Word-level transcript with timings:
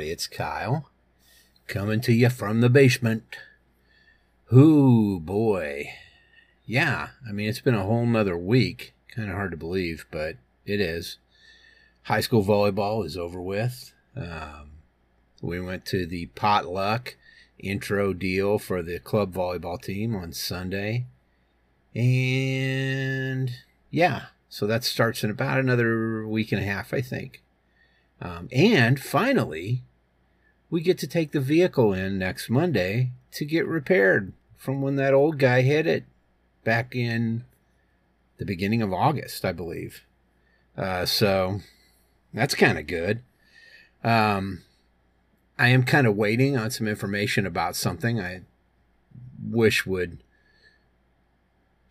Everybody, 0.00 0.12
it's 0.14 0.28
Kyle 0.28 0.88
coming 1.66 2.00
to 2.00 2.12
you 2.14 2.30
from 2.30 2.62
the 2.62 2.70
basement. 2.70 3.36
Whoo 4.50 5.20
boy. 5.20 5.90
Yeah, 6.64 7.08
I 7.28 7.32
mean 7.32 7.50
it's 7.50 7.60
been 7.60 7.74
a 7.74 7.82
whole 7.82 8.06
nother 8.06 8.38
week. 8.38 8.94
Kind 9.14 9.28
of 9.28 9.34
hard 9.34 9.50
to 9.50 9.58
believe, 9.58 10.06
but 10.10 10.36
it 10.64 10.80
is. 10.80 11.18
High 12.04 12.22
school 12.22 12.42
volleyball 12.42 13.04
is 13.04 13.18
over 13.18 13.42
with. 13.42 13.92
Um, 14.16 14.70
we 15.42 15.60
went 15.60 15.84
to 15.86 16.06
the 16.06 16.26
potluck 16.28 17.16
intro 17.58 18.14
deal 18.14 18.58
for 18.58 18.82
the 18.82 19.00
club 19.00 19.34
volleyball 19.34 19.82
team 19.82 20.16
on 20.16 20.32
Sunday. 20.32 21.04
And 21.94 23.50
yeah, 23.90 24.28
so 24.48 24.66
that 24.66 24.82
starts 24.82 25.22
in 25.22 25.28
about 25.28 25.60
another 25.60 26.26
week 26.26 26.52
and 26.52 26.62
a 26.62 26.64
half, 26.64 26.94
I 26.94 27.02
think. 27.02 27.42
Um, 28.22 28.48
and 28.52 29.00
finally, 29.00 29.82
we 30.70 30.80
get 30.80 30.98
to 30.98 31.06
take 31.06 31.32
the 31.32 31.40
vehicle 31.40 31.92
in 31.92 32.18
next 32.18 32.48
Monday 32.48 33.10
to 33.32 33.44
get 33.44 33.66
repaired 33.66 34.32
from 34.56 34.80
when 34.80 34.96
that 34.96 35.14
old 35.14 35.38
guy 35.38 35.62
hit 35.62 35.86
it 35.86 36.04
back 36.64 36.94
in 36.94 37.44
the 38.38 38.44
beginning 38.44 38.80
of 38.80 38.92
August, 38.92 39.44
I 39.44 39.52
believe. 39.52 40.04
Uh, 40.76 41.04
so 41.04 41.60
that's 42.32 42.54
kind 42.54 42.78
of 42.78 42.86
good. 42.86 43.22
Um, 44.04 44.62
I 45.58 45.68
am 45.68 45.82
kind 45.82 46.06
of 46.06 46.16
waiting 46.16 46.56
on 46.56 46.70
some 46.70 46.86
information 46.86 47.46
about 47.46 47.76
something 47.76 48.20
I 48.20 48.42
wish 49.42 49.84
would 49.84 50.22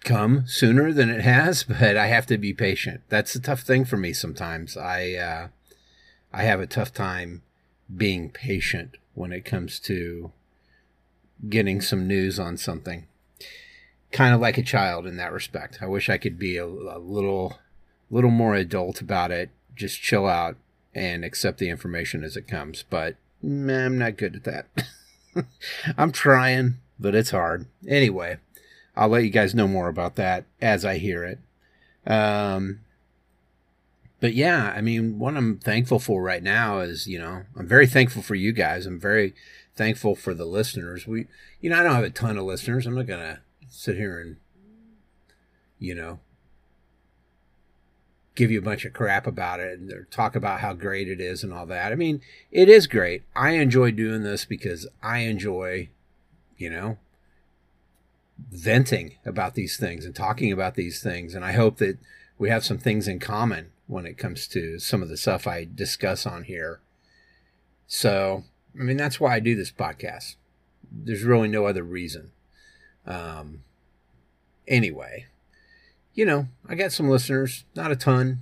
come 0.03 0.45
sooner 0.47 0.93
than 0.93 1.09
it 1.09 1.21
has, 1.21 1.64
but 1.67 1.97
I 1.97 2.08
have 2.08 2.25
to 2.27 2.38
be 2.38 2.53
patient. 2.53 3.02
That's 3.09 3.36
a 3.36 3.41
tough 3.41 3.61
thing 3.61 3.83
for 3.83 3.97
me 3.97 4.14
sometimes. 4.14 4.77
I, 4.77 5.14
uh, 5.14 5.47
I 6.31 6.43
have 6.43 6.61
a 6.61 6.67
tough 6.67 6.93
time 6.93 7.41
being 7.95 8.30
patient 8.30 8.98
when 9.14 9.32
it 9.32 9.45
comes 9.45 9.80
to 9.80 10.32
getting 11.48 11.82
some 11.82 12.08
news 12.08 12.40
on 12.40 12.58
something. 12.58 13.08
Kind 14.12 14.34
of 14.34 14.42
like 14.42 14.58
a 14.58 14.64
child 14.64 15.06
in 15.06 15.18
that 15.18 15.32
respect. 15.32 15.80
I 15.82 15.86
wish 15.86 16.10
I 16.10 16.17
could 16.17 16.40
be 16.40 16.58
a, 16.58 16.66
a 16.66 17.00
little, 17.00 17.60
little 18.10 18.32
more 18.32 18.56
adult 18.56 19.02
about 19.02 19.32
it. 19.32 19.50
Just 19.76 20.02
chill 20.02 20.28
out 20.28 20.58
and 20.95 21.23
accept 21.23 21.60
the 21.60 21.70
information 21.70 22.23
as 22.23 22.36
it 22.36 22.48
comes. 22.48 22.84
But 22.90 23.16
I'm 23.44 23.98
not 23.98 24.17
good 24.17 24.36
at 24.36 24.44
that. 24.45 25.45
I'm 25.98 26.12
trying, 26.12 26.78
but 27.00 27.16
it's 27.16 27.32
hard. 27.32 27.67
Anyway, 27.88 28.38
I'll 28.95 29.10
let 29.10 29.23
you 29.23 29.30
guys 29.30 29.56
know 29.56 29.67
more 29.67 29.88
about 29.88 30.16
that 30.16 30.45
as 30.62 30.84
I 30.84 30.98
hear 30.98 31.23
it. 31.23 31.40
Um, 32.06 32.82
but 34.20 34.34
yeah, 34.34 34.73
I 34.75 34.81
mean, 34.81 35.17
what 35.17 35.38
I'm 35.38 35.59
thankful 35.59 36.00
for 36.00 36.22
right 36.22 36.44
now 36.44 36.80
is, 36.80 37.08
you 37.08 37.20
know, 37.20 37.44
I'm 37.56 37.67
very 37.67 37.88
thankful 37.88 38.22
for 38.22 38.36
you 38.36 38.52
guys. 38.52 38.86
I'm 38.86 39.00
very 39.00 39.34
thankful 39.76 40.16
for 40.16 40.34
the 40.34 40.45
listeners. 40.45 41.08
We, 41.08 41.28
you 41.61 41.70
know, 41.70 41.80
I 41.80 41.84
don't 41.84 41.95
have 41.95 42.03
a 42.03 42.09
ton 42.09 42.38
of 42.38 42.44
listeners. 42.44 42.86
I'm 42.86 42.95
not 42.95 43.08
going 43.08 43.22
to 43.22 43.39
sit 43.70 43.95
here 43.95 44.20
and, 44.20 44.36
you 45.78 45.95
know, 45.95 46.20
give 48.36 48.52
you 48.52 48.59
a 48.59 48.64
bunch 48.64 48.84
of 48.84 48.92
crap 48.92 49.26
about 49.26 49.61
it 49.61 49.80
and 49.80 50.06
talk 50.11 50.36
about 50.36 50.59
how 50.59 50.73
great 50.73 51.08
it 51.08 51.22
is 51.22 51.44
and 51.44 51.54
all 51.54 51.66
that. 51.67 51.94
I 51.94 51.95
mean, 51.95 52.22
it 52.52 52.67
is 52.67 52.88
great. 52.88 53.23
I 53.36 53.52
enjoy 53.52 53.92
doing 53.92 54.23
this 54.23 54.44
because 54.44 54.86
I 55.02 55.20
enjoy, 55.20 55.89
you 56.58 56.70
know, 56.70 56.98
venting 58.52 59.16
about 59.26 59.55
these 59.55 59.77
things 59.77 60.04
and 60.04 60.14
talking 60.14 60.52
about 60.52 60.76
these 60.76 61.02
things. 61.02 61.36
And 61.36 61.45
I 61.45 61.54
hope 61.54 61.77
that 61.77 61.98
we 62.38 62.49
have 62.49 62.66
some 62.66 62.77
things 62.77 63.08
in 63.08 63.20
common 63.20 63.72
when 63.89 64.05
it 64.05 64.20
comes 64.20 64.48
to 64.48 64.77
some 64.77 65.02
of 65.02 65.10
the 65.10 65.17
stuff 65.17 65.48
I 65.48 65.67
discuss 65.73 66.27
on 66.27 66.44
here. 66.44 66.80
So, 67.88 68.44
I 68.80 68.83
mean, 68.83 68.98
that's 68.98 69.20
why 69.20 69.33
I 69.33 69.39
do 69.39 69.55
this 69.55 69.72
podcast. 69.72 70.36
There's 70.92 71.23
really 71.23 71.48
no 71.48 71.66
other 71.66 71.82
reason. 71.82 72.32
Um, 73.08 73.64
anyway, 74.67 75.26
you 76.14 76.23
know, 76.23 76.49
I 76.67 76.76
got 76.76 76.92
some 76.92 77.10
listeners, 77.10 77.66
not 77.76 77.92
a 77.92 77.95
ton, 77.95 78.42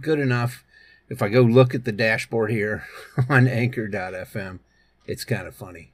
good 0.00 0.18
enough. 0.18 0.64
If 1.10 1.20
I 1.20 1.28
go 1.28 1.42
look 1.42 1.74
at 1.74 1.84
the 1.84 1.92
dashboard 1.92 2.50
here 2.50 2.86
on 3.28 3.46
anchor.fm, 3.46 4.60
it's 5.06 5.24
kind 5.24 5.46
of 5.46 5.54
funny. 5.54 5.92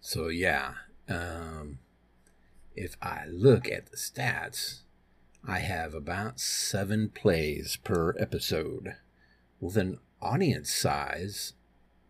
So, 0.00 0.28
yeah, 0.28 0.72
um, 1.10 1.78
if 2.74 2.96
I 3.02 3.26
look 3.28 3.68
at 3.68 3.90
the 3.90 3.98
stats, 3.98 4.78
I 5.48 5.60
have 5.60 5.94
about 5.94 6.40
seven 6.40 7.08
plays 7.08 7.76
per 7.84 8.16
episode 8.18 8.96
with 9.60 9.76
an 9.76 10.00
audience 10.20 10.72
size 10.72 11.52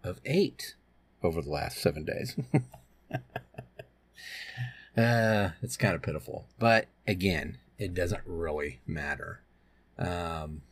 of 0.03 0.23
eight 0.25 0.75
over 1.23 1.43
the 1.43 1.51
last 1.51 1.77
seven 1.77 2.07
days. 2.07 2.35
uh, 4.97 5.51
it's 5.61 5.77
kind 5.77 5.95
of 5.95 6.01
pitiful. 6.01 6.47
But 6.59 6.87
again, 7.07 7.59
it 7.79 7.93
doesn't 7.93 8.23
really 8.25 8.81
matter. 8.87 9.43
Um, 9.99 10.63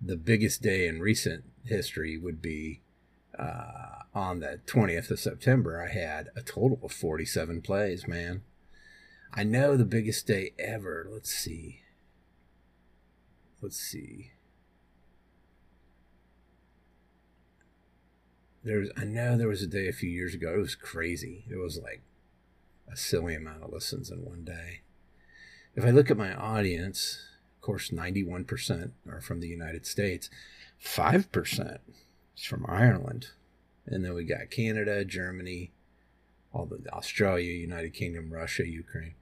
the 0.00 0.16
biggest 0.16 0.62
day 0.62 0.86
in 0.86 1.00
recent 1.00 1.42
history 1.64 2.16
would 2.16 2.40
be 2.40 2.82
uh, 3.36 4.02
on 4.14 4.38
the 4.38 4.60
20th 4.66 5.10
of 5.10 5.18
September. 5.18 5.82
I 5.82 5.92
had 5.92 6.28
a 6.36 6.42
total 6.42 6.78
of 6.84 6.92
47 6.92 7.62
plays, 7.62 8.06
man. 8.06 8.42
I 9.32 9.44
know 9.44 9.76
the 9.76 9.84
biggest 9.84 10.26
day 10.26 10.52
ever. 10.58 11.06
Let's 11.10 11.30
see. 11.30 11.82
Let's 13.60 13.78
see. 13.78 14.32
There's 18.64 18.88
I 18.96 19.04
know 19.04 19.36
there 19.36 19.48
was 19.48 19.62
a 19.62 19.66
day 19.66 19.88
a 19.88 19.92
few 19.92 20.10
years 20.10 20.34
ago. 20.34 20.54
It 20.54 20.58
was 20.58 20.74
crazy. 20.74 21.44
It 21.50 21.56
was 21.56 21.78
like 21.78 22.02
a 22.90 22.96
silly 22.96 23.34
amount 23.34 23.62
of 23.62 23.72
listens 23.72 24.10
in 24.10 24.24
one 24.24 24.44
day. 24.44 24.80
If 25.74 25.84
I 25.84 25.90
look 25.90 26.10
at 26.10 26.16
my 26.16 26.34
audience, 26.34 27.22
of 27.56 27.60
course, 27.60 27.90
91% 27.90 28.92
are 29.08 29.20
from 29.20 29.40
the 29.40 29.48
United 29.48 29.86
States, 29.86 30.30
5% 30.82 31.78
is 32.36 32.44
from 32.44 32.64
Ireland. 32.68 33.28
And 33.86 34.04
then 34.04 34.14
we 34.14 34.24
got 34.24 34.50
Canada, 34.50 35.04
Germany, 35.04 35.72
all 36.56 36.66
the 36.66 36.82
Australia, 36.92 37.52
United 37.52 37.92
Kingdom, 37.92 38.32
Russia, 38.32 38.66
Ukraine 38.66 39.14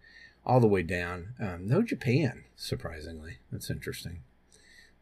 all 0.47 0.61
the 0.61 0.67
way 0.67 0.83
down. 0.83 1.35
Um, 1.41 1.67
no 1.67 1.83
Japan, 1.83 2.45
surprisingly. 2.57 3.39
That's 3.51 3.71
interesting. 3.71 4.23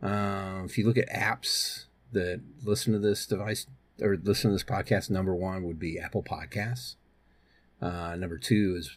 Uh, 0.02 0.62
if 0.64 0.78
you 0.78 0.86
look 0.86 0.98
at 0.98 1.10
apps 1.10 1.84
that 2.12 2.40
listen 2.64 2.92
to 2.92 2.98
this 2.98 3.26
device 3.26 3.66
or 4.00 4.16
listen 4.22 4.50
to 4.50 4.54
this 4.54 4.64
podcast, 4.64 5.10
number 5.10 5.34
one 5.34 5.64
would 5.64 5.78
be 5.78 5.98
Apple 5.98 6.22
Podcasts. 6.22 6.96
Uh, 7.80 8.16
number 8.16 8.38
two 8.38 8.74
is 8.78 8.96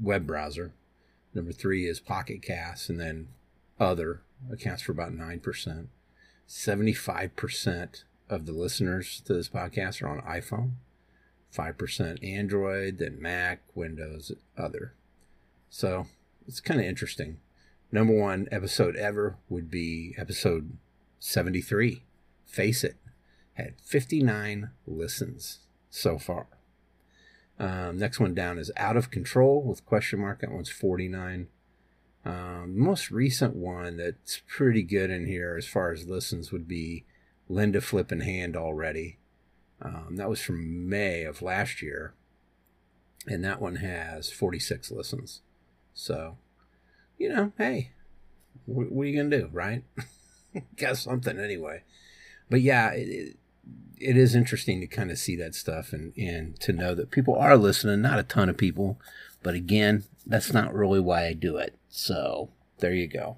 web 0.00 0.26
browser. 0.26 0.72
Number 1.34 1.52
three 1.52 1.86
is 1.86 2.00
Pocket 2.00 2.42
Casts, 2.42 2.88
and 2.88 2.98
then 2.98 3.28
other 3.78 4.22
accounts 4.52 4.82
for 4.82 4.92
about 4.92 5.12
nine 5.12 5.38
percent. 5.38 5.88
Seventy-five 6.46 7.36
percent 7.36 8.04
of 8.28 8.46
the 8.46 8.52
listeners 8.52 9.22
to 9.26 9.34
this 9.34 9.48
podcast 9.48 10.02
are 10.02 10.08
on 10.08 10.20
iPhone. 10.22 10.72
Five 11.50 11.78
percent 11.78 12.22
Android, 12.22 12.98
then 12.98 13.20
Mac, 13.20 13.62
Windows, 13.74 14.32
other. 14.56 14.94
So 15.68 16.06
it's 16.46 16.60
kind 16.60 16.80
of 16.80 16.86
interesting. 16.86 17.38
Number 17.92 18.16
one 18.16 18.48
episode 18.52 18.96
ever 18.96 19.36
would 19.48 19.70
be 19.70 20.14
episode 20.16 20.76
73. 21.18 22.04
Face 22.46 22.84
it. 22.84 22.96
Had 23.54 23.74
59 23.82 24.70
listens 24.86 25.58
so 25.90 26.18
far. 26.18 26.46
Um, 27.58 27.98
next 27.98 28.18
one 28.18 28.32
down 28.32 28.58
is 28.58 28.72
Out 28.76 28.96
of 28.96 29.10
Control 29.10 29.62
with 29.62 29.84
question 29.84 30.20
mark. 30.20 30.40
That 30.40 30.50
one's 30.52 30.70
49. 30.70 31.48
Um, 32.24 32.78
most 32.78 33.10
recent 33.10 33.54
one 33.56 33.96
that's 33.96 34.42
pretty 34.46 34.82
good 34.82 35.10
in 35.10 35.26
here 35.26 35.56
as 35.56 35.66
far 35.66 35.92
as 35.92 36.06
listens 36.06 36.52
would 36.52 36.68
be 36.68 37.04
Linda 37.48 37.80
Flippin' 37.80 38.20
Hand 38.20 38.56
already. 38.56 39.18
Um, 39.82 40.16
that 40.16 40.28
was 40.28 40.40
from 40.40 40.88
May 40.88 41.24
of 41.24 41.42
last 41.42 41.82
year. 41.82 42.14
And 43.26 43.44
that 43.44 43.60
one 43.60 43.76
has 43.76 44.30
46 44.30 44.90
listens. 44.90 45.42
So, 45.94 46.38
you 47.18 47.28
know, 47.28 47.52
hey, 47.58 47.92
what, 48.66 48.90
what 48.90 49.02
are 49.02 49.08
you 49.08 49.22
to 49.30 49.38
do, 49.38 49.48
right? 49.52 49.84
Got 50.76 50.96
something 50.96 51.38
anyway. 51.38 51.82
But 52.48 52.60
yeah, 52.62 52.90
it, 52.92 53.36
it 53.98 54.16
is 54.16 54.34
interesting 54.34 54.80
to 54.80 54.86
kind 54.86 55.10
of 55.10 55.18
see 55.18 55.36
that 55.36 55.54
stuff 55.54 55.92
and, 55.92 56.16
and 56.16 56.58
to 56.60 56.72
know 56.72 56.94
that 56.94 57.10
people 57.10 57.36
are 57.36 57.56
listening, 57.56 58.00
not 58.02 58.18
a 58.18 58.24
ton 58.24 58.48
of 58.48 58.56
people. 58.56 58.98
But 59.42 59.54
again, 59.54 60.04
that's 60.26 60.52
not 60.52 60.74
really 60.74 61.00
why 61.00 61.26
I 61.26 61.32
do 61.32 61.56
it. 61.56 61.76
So 61.88 62.50
there 62.78 62.94
you 62.94 63.06
go. 63.06 63.36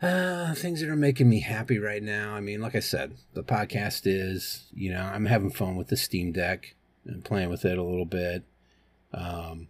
Uh, 0.00 0.54
things 0.54 0.80
that 0.80 0.88
are 0.88 0.96
making 0.96 1.28
me 1.28 1.40
happy 1.40 1.78
right 1.78 2.02
now. 2.02 2.34
I 2.34 2.40
mean, 2.40 2.60
like 2.60 2.76
I 2.76 2.80
said, 2.80 3.14
the 3.34 3.42
podcast 3.42 4.02
is, 4.04 4.66
you 4.72 4.92
know, 4.92 5.02
I'm 5.02 5.26
having 5.26 5.50
fun 5.50 5.74
with 5.74 5.88
the 5.88 5.96
Steam 5.96 6.30
Deck 6.30 6.76
and 7.04 7.24
playing 7.24 7.50
with 7.50 7.64
it 7.64 7.78
a 7.78 7.82
little 7.82 8.04
bit. 8.04 8.44
Um, 9.12 9.66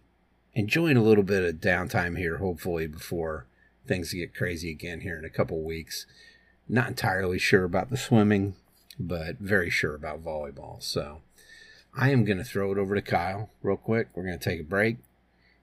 enjoying 0.53 0.97
a 0.97 1.03
little 1.03 1.23
bit 1.23 1.43
of 1.43 1.55
downtime 1.55 2.17
here, 2.17 2.37
hopefully, 2.37 2.85
before 2.85 3.47
things 3.87 4.13
get 4.13 4.35
crazy 4.35 4.69
again 4.69 5.01
here 5.01 5.17
in 5.17 5.25
a 5.25 5.29
couple 5.29 5.63
weeks. 5.63 6.05
Not 6.67 6.89
entirely 6.89 7.39
sure 7.39 7.63
about 7.63 7.89
the 7.89 7.97
swimming, 7.97 8.53
but 8.99 9.39
very 9.39 9.71
sure 9.71 9.95
about 9.95 10.23
volleyball. 10.23 10.83
So 10.83 11.21
I 11.95 12.11
am 12.11 12.23
going 12.23 12.37
to 12.37 12.43
throw 12.43 12.71
it 12.71 12.77
over 12.77 12.93
to 12.93 13.01
Kyle 13.01 13.49
real 13.63 13.77
quick. 13.77 14.09
We're 14.13 14.25
going 14.25 14.37
to 14.37 14.43
take 14.49 14.59
a 14.59 14.63
break 14.63 14.97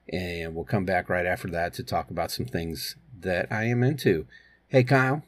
and 0.09 0.55
we'll 0.55 0.65
come 0.65 0.83
back 0.83 1.07
right 1.07 1.25
after 1.25 1.47
that 1.49 1.73
to 1.75 1.83
talk 1.83 2.09
about 2.09 2.31
some 2.31 2.45
things 2.45 2.95
that 3.17 3.49
I 3.51 3.63
am 3.65 3.81
into. 3.83 4.25
Hey, 4.69 4.83
Kyle. 4.83 5.23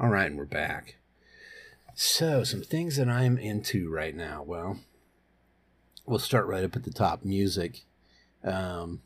All 0.00 0.08
right, 0.08 0.30
and 0.30 0.38
we're 0.38 0.46
back. 0.46 0.96
So, 1.94 2.44
some 2.44 2.62
things 2.62 2.96
that 2.96 3.10
I'm 3.10 3.36
into 3.36 3.90
right 3.90 4.16
now. 4.16 4.42
Well, 4.42 4.78
we'll 6.06 6.18
start 6.18 6.46
right 6.46 6.64
up 6.64 6.76
at 6.76 6.84
the 6.84 6.90
top 6.90 7.26
music. 7.26 7.82
Um, 8.42 9.02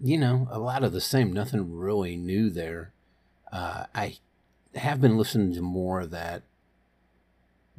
you 0.00 0.18
know, 0.18 0.48
a 0.50 0.58
lot 0.58 0.82
of 0.82 0.92
the 0.92 1.00
same, 1.00 1.32
nothing 1.32 1.72
really 1.76 2.16
new 2.16 2.50
there. 2.50 2.92
Uh, 3.52 3.84
I 3.94 4.16
have 4.74 5.00
been 5.00 5.16
listening 5.16 5.54
to 5.54 5.62
more 5.62 6.00
of 6.00 6.10
that 6.10 6.42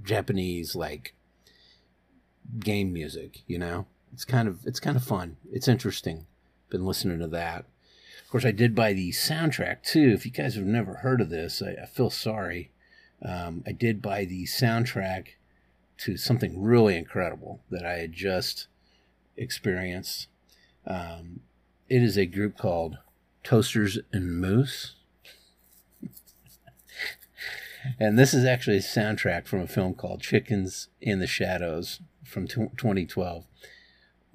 Japanese 0.02 0.78
like 0.78 1.14
game 2.58 2.94
music, 2.94 3.42
you 3.48 3.60
know. 3.60 3.86
It's 4.14 4.26
kind 4.26 4.48
of 4.48 4.66
it's 4.66 4.80
kind 4.80 4.98
of 4.98 5.04
fun. 5.04 5.38
It's 5.52 5.68
interesting. 5.68 6.26
Been 6.70 6.86
listening 6.86 7.20
to 7.20 7.28
that. 7.28 7.66
Of 8.24 8.32
course, 8.32 8.46
I 8.46 8.52
did 8.52 8.76
buy 8.76 8.94
the 8.94 9.12
soundtrack 9.12 9.84
too. 9.84 10.12
If 10.14 10.26
you 10.26 10.32
guys 10.32 10.56
have 10.56 10.66
never 10.66 10.96
heard 10.96 11.22
of 11.22 11.30
this, 11.30 11.62
I, 11.62 11.84
I 11.84 11.86
feel 11.86 12.10
sorry. 12.10 12.72
Um, 13.24 13.64
I 13.66 13.72
did 13.72 14.02
buy 14.02 14.26
the 14.26 14.46
soundtrack 14.46 15.30
to 16.00 16.16
something 16.16 16.62
really 16.62 16.96
incredible 16.96 17.62
that 17.70 17.86
I 17.86 17.98
had 17.98 18.14
just 18.14 18.68
experienced. 19.36 20.28
Um, 20.86 21.42
it 21.90 22.02
is 22.02 22.18
a 22.18 22.26
group 22.26 22.58
called 22.58 23.00
Toasters 23.44 24.00
and 24.14 24.40
Moose. 24.40 24.96
and 28.00 28.18
this 28.18 28.34
is 28.34 28.46
actually 28.46 28.78
a 28.78 28.82
soundtrack 28.82 29.48
from 29.48 29.62
a 29.62 29.68
film 29.68 29.94
called 29.94 30.22
Chickens 30.22 30.88
in 31.02 31.20
the 31.20 31.28
Shadows 31.28 32.00
from 32.24 32.48
t- 32.48 32.70
2012. 32.78 33.46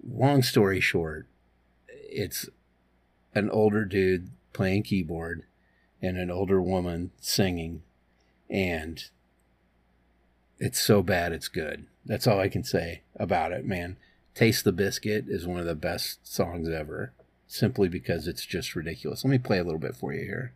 Long 0.06 0.42
story 0.42 0.80
short, 0.80 1.26
it's 1.88 2.48
an 3.34 3.50
older 3.50 3.84
dude 3.84 4.30
playing 4.52 4.84
keyboard 4.84 5.44
and 6.02 6.16
an 6.18 6.30
older 6.30 6.60
woman 6.60 7.10
singing 7.20 7.82
and 8.50 9.04
it's 10.58 10.78
so 10.78 11.02
bad 11.02 11.32
it's 11.32 11.48
good. 11.48 11.86
That's 12.04 12.26
all 12.26 12.38
I 12.38 12.48
can 12.48 12.64
say 12.64 13.02
about 13.16 13.52
it, 13.52 13.64
man. 13.64 13.96
Taste 14.34 14.64
the 14.64 14.72
Biscuit 14.72 15.26
is 15.28 15.46
one 15.46 15.58
of 15.58 15.66
the 15.66 15.74
best 15.74 16.26
songs 16.26 16.68
ever, 16.68 17.12
simply 17.46 17.88
because 17.88 18.28
it's 18.28 18.44
just 18.44 18.74
ridiculous. 18.74 19.24
Let 19.24 19.30
me 19.30 19.38
play 19.38 19.58
a 19.58 19.64
little 19.64 19.80
bit 19.80 19.96
for 19.96 20.12
you 20.12 20.24
here. 20.24 20.52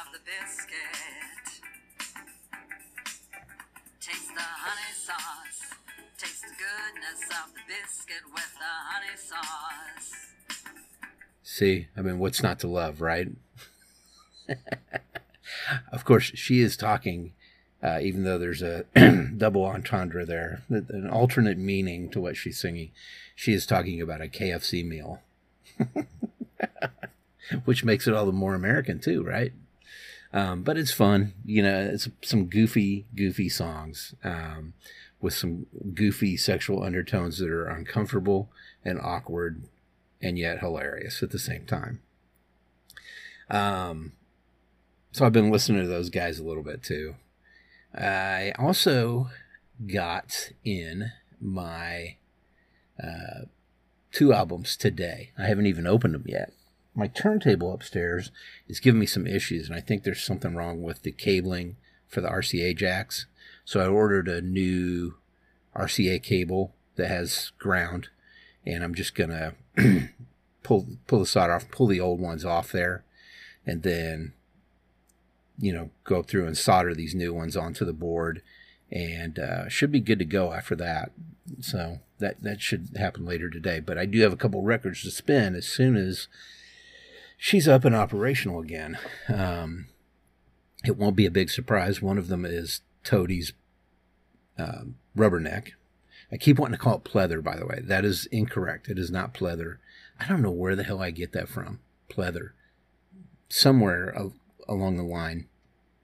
Of 0.00 0.12
the 0.12 0.20
biscuit. 0.24 1.60
Taste 4.00 4.34
the 4.34 4.40
honey 4.40 4.92
sauce. 4.94 5.78
Taste 6.18 6.42
the 6.42 6.54
goodness 6.56 7.22
of 7.30 7.52
the 7.54 7.60
biscuit 7.68 8.22
with 8.32 8.52
the 8.54 8.74
honey 8.88 9.16
sauce. 9.16 10.12
See, 11.42 11.88
I 11.96 12.00
mean, 12.00 12.18
what's 12.18 12.42
not 12.42 12.58
to 12.60 12.68
love, 12.68 13.00
right? 13.00 13.28
of 15.92 16.04
course, 16.04 16.32
she 16.34 16.60
is 16.60 16.76
talking, 16.76 17.32
uh, 17.82 17.98
even 18.00 18.24
though 18.24 18.38
there's 18.38 18.62
a 18.62 18.84
double 19.36 19.64
entendre 19.64 20.24
there, 20.24 20.62
an 20.70 21.08
alternate 21.10 21.58
meaning 21.58 22.08
to 22.10 22.20
what 22.20 22.36
she's 22.36 22.58
singing. 22.58 22.90
She 23.34 23.52
is 23.52 23.66
talking 23.66 24.00
about 24.00 24.22
a 24.22 24.28
KFC 24.28 24.86
meal, 24.86 25.20
which 27.64 27.84
makes 27.84 28.06
it 28.06 28.14
all 28.14 28.26
the 28.26 28.32
more 28.32 28.54
American, 28.54 28.98
too, 28.98 29.22
right? 29.22 29.52
Um, 30.32 30.62
but 30.62 30.78
it's 30.78 30.92
fun. 30.92 31.34
You 31.44 31.62
know, 31.62 31.90
it's 31.92 32.08
some 32.22 32.46
goofy, 32.46 33.06
goofy 33.14 33.48
songs 33.48 34.14
um, 34.24 34.72
with 35.20 35.34
some 35.34 35.66
goofy 35.94 36.36
sexual 36.36 36.82
undertones 36.82 37.38
that 37.38 37.50
are 37.50 37.68
uncomfortable 37.68 38.50
and 38.84 38.98
awkward 39.00 39.64
and 40.20 40.38
yet 40.38 40.60
hilarious 40.60 41.22
at 41.22 41.30
the 41.30 41.38
same 41.38 41.66
time. 41.66 42.00
Um, 43.50 44.12
so 45.10 45.26
I've 45.26 45.32
been 45.32 45.50
listening 45.50 45.82
to 45.82 45.88
those 45.88 46.08
guys 46.08 46.38
a 46.38 46.44
little 46.44 46.62
bit 46.62 46.82
too. 46.82 47.16
I 47.94 48.52
also 48.58 49.28
got 49.86 50.50
in 50.64 51.12
my 51.40 52.16
uh, 53.02 53.46
two 54.10 54.32
albums 54.32 54.76
today. 54.76 55.32
I 55.36 55.46
haven't 55.46 55.66
even 55.66 55.86
opened 55.86 56.14
them 56.14 56.24
yet. 56.26 56.52
My 56.94 57.06
turntable 57.06 57.72
upstairs 57.72 58.30
is 58.68 58.80
giving 58.80 59.00
me 59.00 59.06
some 59.06 59.26
issues, 59.26 59.68
and 59.68 59.76
I 59.76 59.80
think 59.80 60.02
there's 60.02 60.22
something 60.22 60.54
wrong 60.54 60.82
with 60.82 61.02
the 61.02 61.12
cabling 61.12 61.76
for 62.06 62.20
the 62.20 62.28
RCA 62.28 62.76
jacks. 62.76 63.26
So 63.64 63.80
I 63.80 63.86
ordered 63.86 64.28
a 64.28 64.42
new 64.42 65.14
RCA 65.74 66.22
cable 66.22 66.74
that 66.96 67.08
has 67.08 67.52
ground, 67.58 68.08
and 68.66 68.84
I'm 68.84 68.94
just 68.94 69.14
gonna 69.14 69.54
pull 70.62 70.86
pull 71.06 71.20
the 71.20 71.26
solder 71.26 71.54
off, 71.54 71.70
pull 71.70 71.86
the 71.86 72.00
old 72.00 72.20
ones 72.20 72.44
off 72.44 72.72
there, 72.72 73.04
and 73.66 73.82
then 73.82 74.34
you 75.58 75.72
know 75.72 75.90
go 76.04 76.22
through 76.22 76.46
and 76.46 76.58
solder 76.58 76.94
these 76.94 77.14
new 77.14 77.32
ones 77.32 77.56
onto 77.56 77.86
the 77.86 77.94
board, 77.94 78.42
and 78.90 79.38
uh, 79.38 79.68
should 79.68 79.92
be 79.92 80.00
good 80.00 80.18
to 80.18 80.26
go 80.26 80.52
after 80.52 80.76
that. 80.76 81.12
So 81.60 82.00
that 82.18 82.42
that 82.42 82.60
should 82.60 82.90
happen 82.98 83.24
later 83.24 83.48
today. 83.48 83.80
But 83.80 83.96
I 83.96 84.04
do 84.04 84.20
have 84.20 84.32
a 84.32 84.36
couple 84.36 84.62
records 84.62 85.02
to 85.02 85.10
spin 85.10 85.54
as 85.54 85.66
soon 85.66 85.96
as 85.96 86.28
she's 87.42 87.66
up 87.66 87.84
and 87.84 87.94
operational 87.94 88.60
again. 88.60 88.96
Um, 89.28 89.86
it 90.84 90.96
won't 90.96 91.16
be 91.16 91.26
a 91.26 91.30
big 91.30 91.50
surprise. 91.50 92.00
One 92.00 92.16
of 92.16 92.28
them 92.28 92.44
is 92.44 92.82
Toadies 93.02 93.52
um, 94.56 94.94
Rubberneck. 95.16 95.72
I 96.30 96.36
keep 96.36 96.60
wanting 96.60 96.78
to 96.78 96.82
call 96.82 96.98
it 96.98 97.04
pleather, 97.04 97.42
by 97.42 97.56
the 97.56 97.66
way. 97.66 97.80
That 97.82 98.04
is 98.04 98.26
incorrect. 98.26 98.88
It 98.88 98.96
is 98.96 99.10
not 99.10 99.34
pleather. 99.34 99.78
I 100.20 100.28
don't 100.28 100.40
know 100.40 100.52
where 100.52 100.76
the 100.76 100.84
hell 100.84 101.02
I 101.02 101.10
get 101.10 101.32
that 101.32 101.48
from. 101.48 101.80
Pleather. 102.08 102.50
Somewhere 103.48 104.16
al- 104.16 104.34
along 104.68 104.96
the 104.96 105.02
line, 105.02 105.48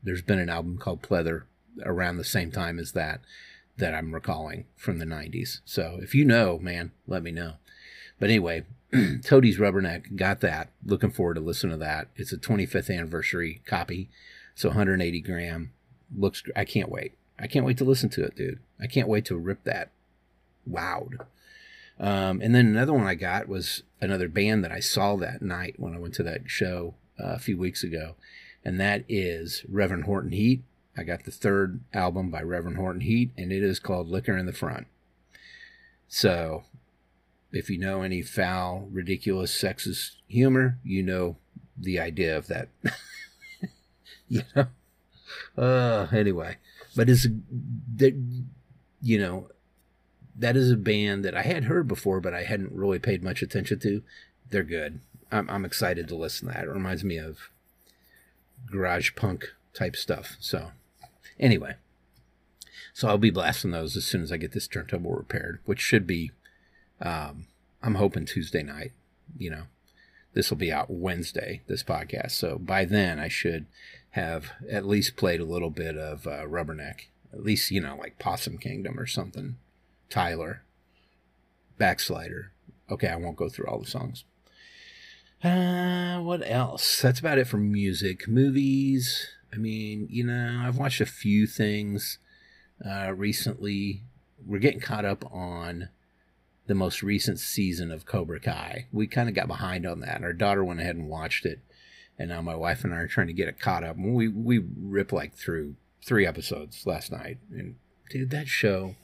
there's 0.02 0.22
been 0.22 0.40
an 0.40 0.50
album 0.50 0.76
called 0.76 1.02
Pleather 1.02 1.44
around 1.84 2.16
the 2.16 2.24
same 2.24 2.50
time 2.50 2.80
as 2.80 2.92
that 2.92 3.20
that 3.76 3.94
I'm 3.94 4.12
recalling 4.12 4.64
from 4.76 4.98
the 4.98 5.04
90s. 5.04 5.60
So 5.64 6.00
if 6.02 6.16
you 6.16 6.24
know, 6.24 6.58
man, 6.58 6.90
let 7.06 7.22
me 7.22 7.30
know. 7.30 7.54
But 8.18 8.30
anyway, 8.30 8.64
Toadies 9.22 9.58
Rubberneck 9.58 10.16
got 10.16 10.40
that. 10.40 10.70
Looking 10.84 11.10
forward 11.10 11.34
to 11.34 11.40
listening 11.40 11.72
to 11.72 11.84
that. 11.84 12.08
It's 12.16 12.32
a 12.32 12.38
25th 12.38 12.94
anniversary 12.94 13.60
copy, 13.66 14.08
so 14.54 14.70
180 14.70 15.20
gram. 15.20 15.72
Looks. 16.16 16.42
I 16.56 16.64
can't 16.64 16.90
wait. 16.90 17.12
I 17.38 17.46
can't 17.46 17.66
wait 17.66 17.78
to 17.78 17.84
listen 17.84 18.08
to 18.10 18.24
it, 18.24 18.34
dude. 18.34 18.60
I 18.80 18.86
can't 18.86 19.08
wait 19.08 19.24
to 19.26 19.36
rip 19.36 19.62
that 19.64 19.90
loud. 20.66 21.18
Um, 22.00 22.40
and 22.40 22.54
then 22.54 22.66
another 22.66 22.92
one 22.92 23.06
I 23.06 23.14
got 23.14 23.48
was 23.48 23.82
another 24.00 24.28
band 24.28 24.64
that 24.64 24.72
I 24.72 24.80
saw 24.80 25.16
that 25.16 25.42
night 25.42 25.74
when 25.78 25.94
I 25.94 25.98
went 25.98 26.14
to 26.14 26.22
that 26.24 26.42
show 26.46 26.94
uh, 27.20 27.34
a 27.34 27.38
few 27.38 27.56
weeks 27.56 27.82
ago, 27.82 28.14
and 28.64 28.80
that 28.80 29.04
is 29.08 29.64
Reverend 29.68 30.04
Horton 30.04 30.32
Heat. 30.32 30.62
I 30.96 31.02
got 31.02 31.24
the 31.24 31.30
third 31.30 31.80
album 31.92 32.30
by 32.30 32.42
Reverend 32.42 32.76
Horton 32.76 33.02
Heat, 33.02 33.30
and 33.36 33.52
it 33.52 33.62
is 33.62 33.78
called 33.78 34.08
Liquor 34.08 34.36
in 34.36 34.46
the 34.46 34.52
Front. 34.52 34.86
So, 36.08 36.64
if 37.52 37.70
you 37.70 37.78
know 37.78 38.02
any 38.02 38.22
foul, 38.22 38.88
ridiculous, 38.90 39.56
sexist 39.56 40.12
humor, 40.26 40.78
you 40.84 41.02
know 41.02 41.36
the 41.76 41.98
idea 41.98 42.36
of 42.36 42.46
that. 42.48 42.68
you 44.28 44.42
know. 44.54 44.66
Uh, 45.56 46.06
anyway, 46.12 46.56
but 46.96 47.08
it's 47.08 47.26
that 47.96 48.14
you 49.00 49.18
know 49.18 49.48
that 50.36 50.56
is 50.56 50.70
a 50.70 50.76
band 50.76 51.24
that 51.24 51.36
I 51.36 51.42
had 51.42 51.64
heard 51.64 51.88
before, 51.88 52.20
but 52.20 52.34
I 52.34 52.44
hadn't 52.44 52.72
really 52.72 52.98
paid 52.98 53.22
much 53.22 53.42
attention 53.42 53.80
to. 53.80 54.02
They're 54.50 54.62
good. 54.62 55.00
I'm, 55.30 55.50
I'm 55.50 55.64
excited 55.64 56.08
to 56.08 56.16
listen 56.16 56.48
to 56.48 56.54
that. 56.54 56.64
It 56.64 56.70
reminds 56.70 57.04
me 57.04 57.18
of 57.18 57.50
garage 58.70 59.14
punk 59.16 59.52
type 59.74 59.96
stuff. 59.96 60.36
So, 60.40 60.70
anyway, 61.38 61.74
so 62.94 63.08
I'll 63.08 63.18
be 63.18 63.30
blasting 63.30 63.72
those 63.72 63.96
as 63.96 64.04
soon 64.04 64.22
as 64.22 64.32
I 64.32 64.36
get 64.36 64.52
this 64.52 64.68
turntable 64.68 65.14
repaired, 65.14 65.60
which 65.64 65.80
should 65.80 66.06
be, 66.06 66.30
um, 67.00 67.46
I'm 67.82 67.96
hoping 67.96 68.26
Tuesday 68.26 68.62
night. 68.62 68.92
You 69.36 69.50
know, 69.50 69.62
this 70.34 70.50
will 70.50 70.56
be 70.56 70.72
out 70.72 70.90
Wednesday, 70.90 71.62
this 71.66 71.82
podcast. 71.82 72.32
So 72.32 72.58
by 72.58 72.84
then, 72.84 73.18
I 73.18 73.28
should 73.28 73.66
have 74.10 74.52
at 74.70 74.86
least 74.86 75.16
played 75.16 75.40
a 75.40 75.44
little 75.44 75.70
bit 75.70 75.96
of 75.96 76.26
uh, 76.26 76.44
Rubberneck, 76.44 77.06
at 77.32 77.44
least, 77.44 77.70
you 77.70 77.80
know, 77.80 77.96
like 77.96 78.18
Possum 78.18 78.58
Kingdom 78.58 78.98
or 78.98 79.06
something. 79.06 79.56
Tyler, 80.10 80.62
Backslider. 81.78 82.50
Okay, 82.90 83.08
I 83.08 83.16
won't 83.16 83.36
go 83.36 83.48
through 83.48 83.66
all 83.66 83.78
the 83.78 83.86
songs. 83.86 84.24
Uh, 85.44 86.18
what 86.20 86.42
else? 86.44 87.00
That's 87.00 87.20
about 87.20 87.38
it 87.38 87.46
for 87.46 87.58
music. 87.58 88.26
Movies. 88.26 89.28
I 89.52 89.56
mean, 89.56 90.08
you 90.10 90.24
know, 90.24 90.62
I've 90.64 90.78
watched 90.78 91.00
a 91.00 91.06
few 91.06 91.46
things 91.46 92.18
uh, 92.84 93.12
recently. 93.14 94.02
We're 94.44 94.58
getting 94.58 94.80
caught 94.80 95.04
up 95.04 95.24
on 95.32 95.90
the 96.68 96.74
most 96.74 97.02
recent 97.02 97.40
season 97.40 97.90
of 97.90 98.06
Cobra 98.06 98.38
Kai. 98.38 98.86
We 98.92 99.06
kind 99.06 99.28
of 99.28 99.34
got 99.34 99.48
behind 99.48 99.86
on 99.86 100.00
that. 100.00 100.22
Our 100.22 100.32
daughter 100.32 100.62
went 100.62 100.80
ahead 100.80 100.96
and 100.96 101.08
watched 101.08 101.44
it, 101.44 101.60
and 102.18 102.28
now 102.28 102.40
my 102.42 102.54
wife 102.54 102.84
and 102.84 102.94
I 102.94 102.98
are 102.98 103.08
trying 103.08 103.26
to 103.26 103.32
get 103.32 103.48
it 103.48 103.58
caught 103.58 103.82
up. 103.82 103.96
And 103.96 104.14
we 104.14 104.28
we 104.28 104.58
rip 104.58 105.12
like 105.12 105.34
through 105.34 105.74
three 106.04 106.26
episodes 106.26 106.86
last 106.86 107.10
night, 107.10 107.38
and 107.50 107.76
dude, 108.10 108.30
that 108.30 108.46
show. 108.46 108.94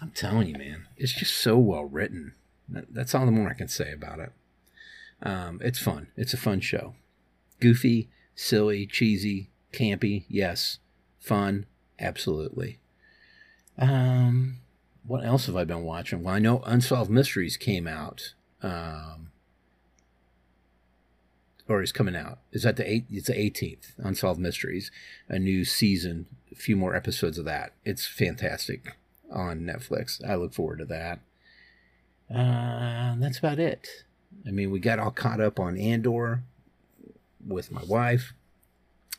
I'm 0.00 0.10
telling 0.10 0.48
you, 0.48 0.58
man, 0.58 0.88
it's 0.96 1.12
just 1.12 1.36
so 1.36 1.56
well 1.56 1.84
written. 1.84 2.34
That's 2.68 3.14
all 3.14 3.24
the 3.24 3.30
more 3.30 3.48
I 3.48 3.54
can 3.54 3.68
say 3.68 3.92
about 3.92 4.18
it. 4.18 4.32
Um, 5.22 5.60
it's 5.62 5.78
fun. 5.78 6.08
It's 6.16 6.34
a 6.34 6.38
fun 6.38 6.60
show. 6.60 6.94
Goofy, 7.60 8.08
silly, 8.34 8.84
cheesy, 8.84 9.50
campy, 9.72 10.24
yes. 10.28 10.78
Fun, 11.20 11.66
absolutely. 12.00 12.80
Um, 13.78 14.58
what 15.06 15.24
else 15.24 15.46
have 15.46 15.56
I 15.56 15.64
been 15.64 15.82
watching? 15.82 16.22
Well, 16.22 16.34
I 16.34 16.38
know 16.38 16.62
Unsolved 16.64 17.10
Mysteries 17.10 17.56
came 17.56 17.86
out, 17.86 18.34
um, 18.62 19.30
or 21.68 21.82
is 21.82 21.92
coming 21.92 22.16
out. 22.16 22.38
Is 22.52 22.62
that 22.62 22.76
the 22.76 22.88
eight? 22.88 23.06
It's 23.10 23.26
the 23.26 23.34
18th. 23.34 23.94
Unsolved 23.98 24.40
Mysteries, 24.40 24.90
a 25.28 25.38
new 25.38 25.64
season, 25.64 26.26
a 26.50 26.54
few 26.54 26.76
more 26.76 26.94
episodes 26.94 27.38
of 27.38 27.44
that. 27.46 27.72
It's 27.84 28.06
fantastic 28.06 28.96
on 29.30 29.60
Netflix. 29.60 30.24
I 30.26 30.34
look 30.36 30.52
forward 30.52 30.78
to 30.78 30.84
that. 30.86 31.20
Uh, 32.32 33.16
that's 33.18 33.38
about 33.38 33.58
it. 33.58 33.88
I 34.46 34.50
mean, 34.50 34.70
we 34.70 34.80
got 34.80 34.98
all 34.98 35.10
caught 35.10 35.40
up 35.40 35.58
on 35.60 35.76
Andor 35.76 36.42
with 37.46 37.70
my 37.70 37.82
wife. 37.84 38.32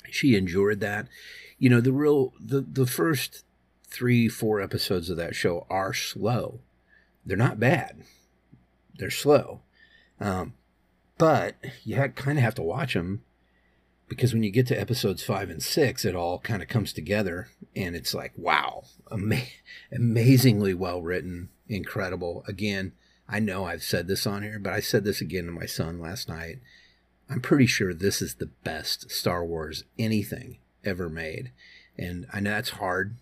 She 0.09 0.35
enjoyed 0.35 0.79
that. 0.79 1.07
You 1.59 1.69
know, 1.69 1.81
the 1.81 1.91
real 1.91 2.33
the 2.39 2.61
the 2.61 2.85
first 2.85 3.43
three 3.93 4.27
four 4.27 4.59
episodes 4.59 5.09
of 5.09 5.17
that 5.17 5.35
show 5.35 5.65
are 5.69 5.93
slow. 5.93 6.59
They're 7.25 7.37
not 7.37 7.59
bad. 7.59 8.03
They're 8.97 9.11
slow, 9.11 9.61
um, 10.19 10.53
but 11.17 11.55
you 11.83 11.95
kind 11.95 12.37
of 12.37 12.43
have 12.43 12.55
to 12.55 12.61
watch 12.61 12.95
them 12.95 13.23
because 14.09 14.33
when 14.33 14.43
you 14.43 14.51
get 14.51 14.67
to 14.67 14.79
episodes 14.79 15.23
five 15.23 15.49
and 15.49 15.61
six, 15.61 16.03
it 16.03 16.15
all 16.15 16.39
kind 16.39 16.61
of 16.61 16.67
comes 16.67 16.91
together, 16.91 17.49
and 17.75 17.95
it's 17.95 18.13
like 18.13 18.33
wow, 18.35 18.83
ama- 19.11 19.47
amazingly 19.91 20.73
well 20.73 21.01
written, 21.01 21.49
incredible. 21.69 22.43
Again, 22.47 22.93
I 23.29 23.39
know 23.39 23.65
I've 23.65 23.83
said 23.83 24.07
this 24.07 24.27
on 24.27 24.43
here, 24.43 24.59
but 24.59 24.73
I 24.73 24.79
said 24.79 25.03
this 25.03 25.21
again 25.21 25.45
to 25.45 25.51
my 25.51 25.65
son 25.65 25.99
last 25.99 26.27
night. 26.27 26.59
I'm 27.29 27.41
pretty 27.41 27.67
sure 27.67 27.93
this 27.93 28.21
is 28.21 28.35
the 28.35 28.49
best 28.63 29.09
Star 29.09 29.45
Wars 29.45 29.85
anything 29.97 30.57
ever 30.83 31.09
made. 31.09 31.51
And 31.97 32.25
I 32.33 32.39
know 32.39 32.51
that's 32.51 32.71
hard 32.71 33.15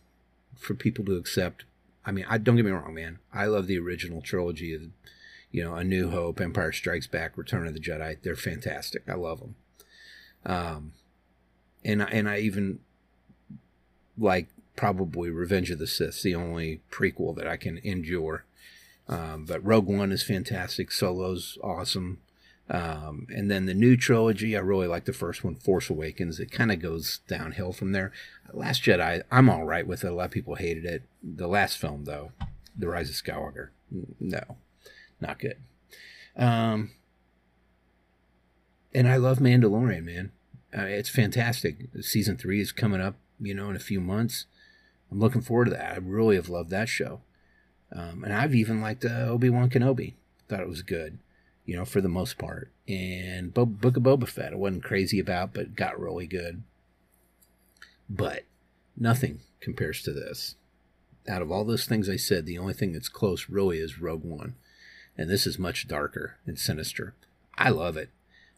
for 0.62 0.74
people 0.74 1.04
to 1.06 1.16
accept. 1.16 1.66
I 2.06 2.12
mean, 2.12 2.26
I 2.30 2.38
don't 2.38 2.56
get 2.56 2.66
me 2.66 2.72
wrong, 2.72 2.94
man. 2.94 3.20
I 3.34 3.46
love 3.46 3.68
the 3.68 3.80
original 3.80 4.22
trilogy 4.22 4.74
of, 4.74 4.84
you 5.52 5.64
know, 5.64 5.76
A 5.76 5.84
New 5.84 6.10
Hope, 6.10 6.40
Empire 6.40 6.72
Strikes 6.72 7.08
Back, 7.08 7.38
Return 7.38 7.68
of 7.68 7.74
the 7.74 7.80
Jedi. 7.80 8.18
They're 8.22 8.36
fantastic. 8.36 9.04
I 9.08 9.16
love 9.16 9.40
them. 9.40 9.56
Um, 10.46 10.94
and 11.84 12.02
I, 12.02 12.06
and 12.08 12.30
I 12.30 12.40
even 12.40 12.80
like 14.18 14.48
probably 14.76 15.30
Revenge 15.30 15.72
of 15.72 15.80
the 15.80 15.88
Sith, 15.88 16.22
the 16.22 16.36
only 16.36 16.82
prequel 16.92 17.36
that 17.36 17.48
I 17.48 17.58
can 17.58 17.80
endure. 17.84 18.46
Um, 19.08 19.46
but 19.46 19.64
Rogue 19.66 19.88
One 19.88 20.12
is 20.12 20.24
fantastic. 20.24 20.92
Solo's 20.92 21.58
awesome. 21.64 22.20
Um, 22.74 23.28
and 23.30 23.52
then 23.52 23.66
the 23.66 23.74
new 23.74 23.98
trilogy, 23.98 24.56
I 24.56 24.62
really 24.62 24.88
like 24.88 25.04
the 25.04 25.12
first 25.12 25.44
one, 25.44 25.56
Force 25.56 25.90
Awakens. 25.90 26.40
It 26.40 26.52
kind 26.52 26.72
of 26.72 26.80
goes 26.80 27.20
downhill 27.28 27.74
from 27.74 27.92
there. 27.92 28.14
Last 28.54 28.84
Jedi, 28.84 29.24
I'm 29.30 29.50
all 29.50 29.66
right 29.66 29.86
with 29.86 30.06
it. 30.06 30.12
A 30.12 30.14
lot 30.14 30.26
of 30.26 30.32
people 30.32 30.56
hated 30.56 30.86
it. 30.86 31.04
The 31.22 31.48
last 31.48 31.78
film, 31.78 32.06
though, 32.06 32.32
The 32.78 32.88
Rise 32.88 33.10
of 33.10 33.16
Skywalker, 33.16 33.70
no, 34.22 34.56
not 35.20 35.38
good. 35.38 35.58
Um, 36.38 36.92
and 38.94 39.10
I 39.10 39.18
love 39.18 39.40
Mandalorian, 39.40 40.06
man. 40.06 40.32
Uh, 40.76 40.84
it's 40.84 41.10
fantastic. 41.10 41.88
Season 42.00 42.38
three 42.38 42.62
is 42.62 42.72
coming 42.72 43.02
up, 43.02 43.16
you 43.38 43.54
know, 43.54 43.70
in 43.70 43.76
a 43.76 43.80
few 43.80 44.00
months. 44.00 44.46
I'm 45.12 45.20
looking 45.20 45.42
forward 45.42 45.66
to 45.66 45.72
that. 45.72 45.94
I 45.94 45.98
really 45.98 46.38
have 46.38 46.48
loved 46.48 46.70
that 46.70 46.88
show. 46.88 47.20
Um, 47.94 48.24
and 48.24 48.34
I've 48.34 48.56
even 48.56 48.80
liked 48.80 49.04
uh, 49.04 49.28
Obi 49.28 49.50
Wan 49.50 49.70
Kenobi. 49.70 50.14
Thought 50.48 50.62
it 50.62 50.70
was 50.70 50.82
good, 50.82 51.20
you 51.66 51.76
know, 51.76 51.86
for 51.86 52.02
the 52.02 52.10
most 52.10 52.38
part. 52.38 52.72
And 52.88 53.54
Bo- 53.54 53.66
Book 53.66 53.98
of 53.98 54.04
Boba 54.04 54.28
Fett, 54.28 54.54
I 54.54 54.56
wasn't 54.56 54.84
crazy 54.84 55.20
about, 55.20 55.54
but 55.54 55.76
got 55.76 56.00
really 56.00 56.28
good. 56.28 56.64
But 58.10 58.44
nothing 58.98 59.42
compares 59.60 60.02
to 60.04 60.12
this. 60.12 60.56
Out 61.28 61.42
of 61.42 61.52
all 61.52 61.64
those 61.64 61.86
things 61.86 62.10
I 62.10 62.16
said, 62.16 62.46
the 62.46 62.58
only 62.58 62.74
thing 62.74 62.94
that's 62.94 63.10
close 63.10 63.50
really 63.50 63.78
is 63.78 64.02
Rogue 64.02 64.24
One. 64.24 64.56
And 65.18 65.30
this 65.30 65.46
is 65.46 65.60
much 65.60 65.88
darker 65.88 66.38
and 66.46 66.58
sinister. 66.58 67.14
I 67.58 67.70
love 67.70 67.96
it. 67.96 68.10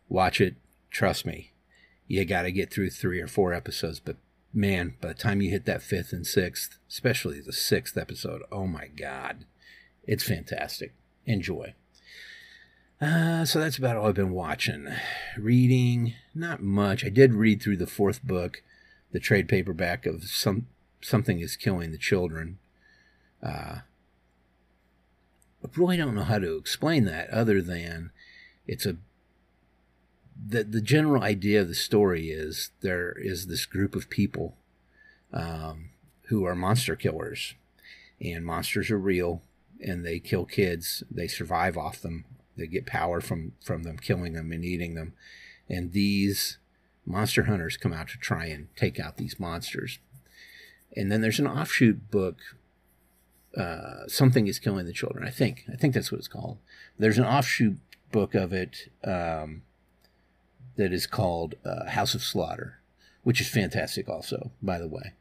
Watch 0.08 0.40
it. 0.40 0.56
Trust 0.90 1.26
me. 1.26 1.52
You 2.08 2.24
got 2.26 2.44
to 2.44 2.52
get 2.52 2.72
through 2.72 2.92
three 2.92 3.20
or 3.20 3.28
four 3.28 3.54
episodes, 3.54 4.00
but 4.00 4.18
man, 4.54 4.96
by 5.02 5.10
the 5.10 5.14
time 5.14 5.42
you 5.42 5.50
hit 5.50 5.66
that 5.66 5.82
fifth 5.82 6.14
and 6.14 6.26
sixth, 6.26 6.78
especially 6.90 7.42
the 7.42 7.54
sixth 7.54 7.98
episode, 7.98 8.44
oh 8.52 8.68
my 8.68 8.88
God, 8.88 9.46
it's 10.06 10.24
fantastic. 10.24 10.94
Enjoy. 11.26 11.74
Uh, 13.02 13.44
so 13.44 13.60
that's 13.60 13.78
about 13.78 13.98
all 13.98 14.08
I've 14.08 14.16
been 14.16 14.32
watching. 14.32 14.88
Reading, 15.38 16.14
not 16.34 16.62
much. 16.62 17.04
I 17.04 17.10
did 17.10 17.34
read 17.34 17.62
through 17.62 17.78
the 17.78 17.88
fourth 17.88 18.24
book, 18.24 18.64
the 19.12 19.20
trade 19.20 19.48
paperback 19.48 20.06
of 20.06 20.24
some 20.24 20.68
something 21.02 21.40
is 21.40 21.56
killing 21.56 21.92
the 21.92 21.98
children. 21.98 22.60
Uh, 23.42 23.80
I 25.64 25.70
really 25.76 25.98
don't 25.98 26.16
know 26.16 26.24
how 26.24 26.40
to 26.40 26.56
explain 26.56 27.06
that 27.06 27.30
other 27.30 27.62
than 27.62 28.12
it's 28.68 28.86
a 28.86 28.98
the 30.48 30.64
the 30.64 30.82
general 30.82 31.24
idea 31.24 31.62
of 31.62 31.68
the 31.68 31.76
story 31.76 32.30
is 32.30 32.72
there 32.82 33.12
is 33.12 33.48
this 33.48 33.66
group 33.66 33.96
of 33.96 34.10
people 34.10 34.56
um, 35.32 35.90
who 36.28 36.46
are 36.46 36.56
monster 36.56 36.96
killers, 36.96 37.54
and 38.22 38.46
monsters 38.46 38.90
are 38.90 39.00
real, 39.00 39.42
and 39.82 40.06
they 40.06 40.20
kill 40.20 40.46
kids. 40.46 41.04
They 41.10 41.28
survive 41.28 41.78
off 41.78 42.02
them. 42.02 42.26
They 42.58 42.68
get 42.68 42.86
power 42.86 43.22
from 43.22 43.54
from 43.64 43.84
them 43.84 43.98
killing 43.98 44.34
them 44.34 44.52
and 44.52 44.64
eating 44.64 44.96
them, 44.96 45.14
and 45.70 45.92
these 45.92 46.58
monster 47.06 47.44
hunters 47.44 47.78
come 47.78 47.94
out 47.94 48.10
to 48.10 48.18
try 48.18 48.46
and 48.46 48.68
take 48.76 49.00
out 49.00 49.18
these 49.18 49.40
monsters. 49.40 50.00
And 50.96 51.12
then 51.12 51.22
there's 51.22 51.40
an 51.40 51.48
offshoot 51.48 52.12
book. 52.12 52.38
Uh, 53.58 54.08
something 54.08 54.48
is 54.48 54.60
killing 54.60 54.86
the 54.86 54.94
children. 54.94 55.28
I 55.28 55.32
think. 55.32 55.66
I 55.72 55.76
think 55.76 55.94
that's 55.94 56.12
what 56.12 56.20
it's 56.20 56.28
called. 56.28 56.58
There's 56.98 57.18
an 57.18 57.26
offshoot 57.26 57.78
book 58.12 58.36
of 58.36 58.54
it. 58.54 58.90
Um, 59.04 59.64
that 60.76 60.94
is 60.94 61.08
called 61.08 61.56
uh, 61.66 61.90
House 61.90 62.16
of 62.16 62.24
Slaughter, 62.24 62.80
which 63.24 63.42
is 63.42 63.48
fantastic, 63.48 64.10
also, 64.10 64.52
by 64.62 64.80
the 64.80 64.88
way. 64.88 65.14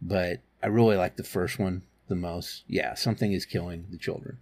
But 0.00 0.40
I 0.62 0.66
really 0.66 0.96
like 0.96 1.16
the 1.16 1.24
first 1.24 1.58
one 1.58 1.82
the 2.08 2.14
most. 2.14 2.64
Yeah, 2.66 2.94
something 2.94 3.32
is 3.32 3.46
killing 3.46 3.86
the 3.90 3.98
children. 3.98 4.38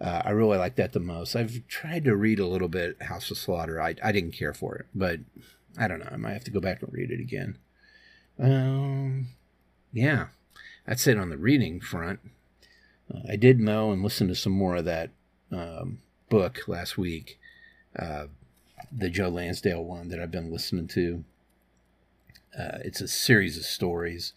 Uh, 0.00 0.22
I 0.24 0.30
really 0.30 0.56
like 0.56 0.76
that 0.76 0.92
the 0.92 1.00
most. 1.00 1.36
I've 1.36 1.66
tried 1.68 2.04
to 2.04 2.16
read 2.16 2.38
a 2.38 2.46
little 2.46 2.68
bit 2.68 3.02
House 3.02 3.30
of 3.30 3.36
Slaughter. 3.36 3.80
I, 3.80 3.94
I 4.02 4.12
didn't 4.12 4.32
care 4.32 4.54
for 4.54 4.76
it, 4.76 4.86
but 4.94 5.20
I 5.78 5.88
don't 5.88 5.98
know. 5.98 6.08
I 6.10 6.16
might 6.16 6.32
have 6.32 6.44
to 6.44 6.50
go 6.50 6.60
back 6.60 6.82
and 6.82 6.92
read 6.92 7.10
it 7.10 7.20
again. 7.20 7.58
Um, 8.38 9.28
yeah, 9.92 10.28
that's 10.86 11.06
it 11.06 11.18
on 11.18 11.28
the 11.28 11.36
reading 11.36 11.80
front. 11.80 12.20
Uh, 13.12 13.20
I 13.28 13.36
did 13.36 13.60
mow 13.60 13.92
and 13.92 14.02
listen 14.02 14.28
to 14.28 14.34
some 14.34 14.52
more 14.52 14.76
of 14.76 14.86
that 14.86 15.10
um, 15.52 15.98
book 16.30 16.66
last 16.66 16.96
week. 16.96 17.38
Uh, 17.98 18.26
the 18.90 19.10
Joe 19.10 19.28
Lansdale 19.28 19.84
one 19.84 20.08
that 20.08 20.18
I've 20.18 20.30
been 20.30 20.50
listening 20.50 20.88
to. 20.88 21.24
Uh, 22.58 22.78
it's 22.84 23.02
a 23.02 23.08
series 23.08 23.58
of 23.58 23.64
stories. 23.64 24.32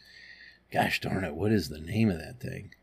Gosh 0.71 0.99
darn 0.99 1.23
it, 1.23 1.35
what 1.35 1.51
is 1.51 1.69
the 1.69 1.79
name 1.79 2.09
of 2.09 2.17
that 2.19 2.39
thing? 2.39 2.73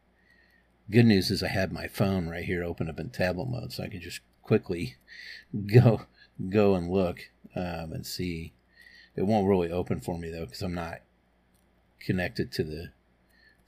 Good 0.90 1.06
news 1.06 1.30
is 1.30 1.42
I 1.42 1.48
have 1.48 1.70
my 1.70 1.86
phone 1.86 2.28
right 2.28 2.44
here 2.44 2.64
open 2.64 2.88
up 2.88 2.98
in 2.98 3.10
tablet 3.10 3.48
mode, 3.48 3.72
so 3.72 3.84
I 3.84 3.88
can 3.88 4.00
just 4.00 4.20
quickly 4.42 4.96
go 5.74 6.02
go 6.48 6.74
and 6.74 6.90
look 6.90 7.30
um, 7.54 7.92
and 7.92 8.04
see. 8.04 8.52
It 9.14 9.22
won't 9.22 9.48
really 9.48 9.70
open 9.70 10.00
for 10.00 10.18
me 10.18 10.30
though 10.30 10.46
because 10.46 10.62
I'm 10.62 10.74
not 10.74 11.02
connected 12.00 12.50
to 12.52 12.64
the 12.64 12.90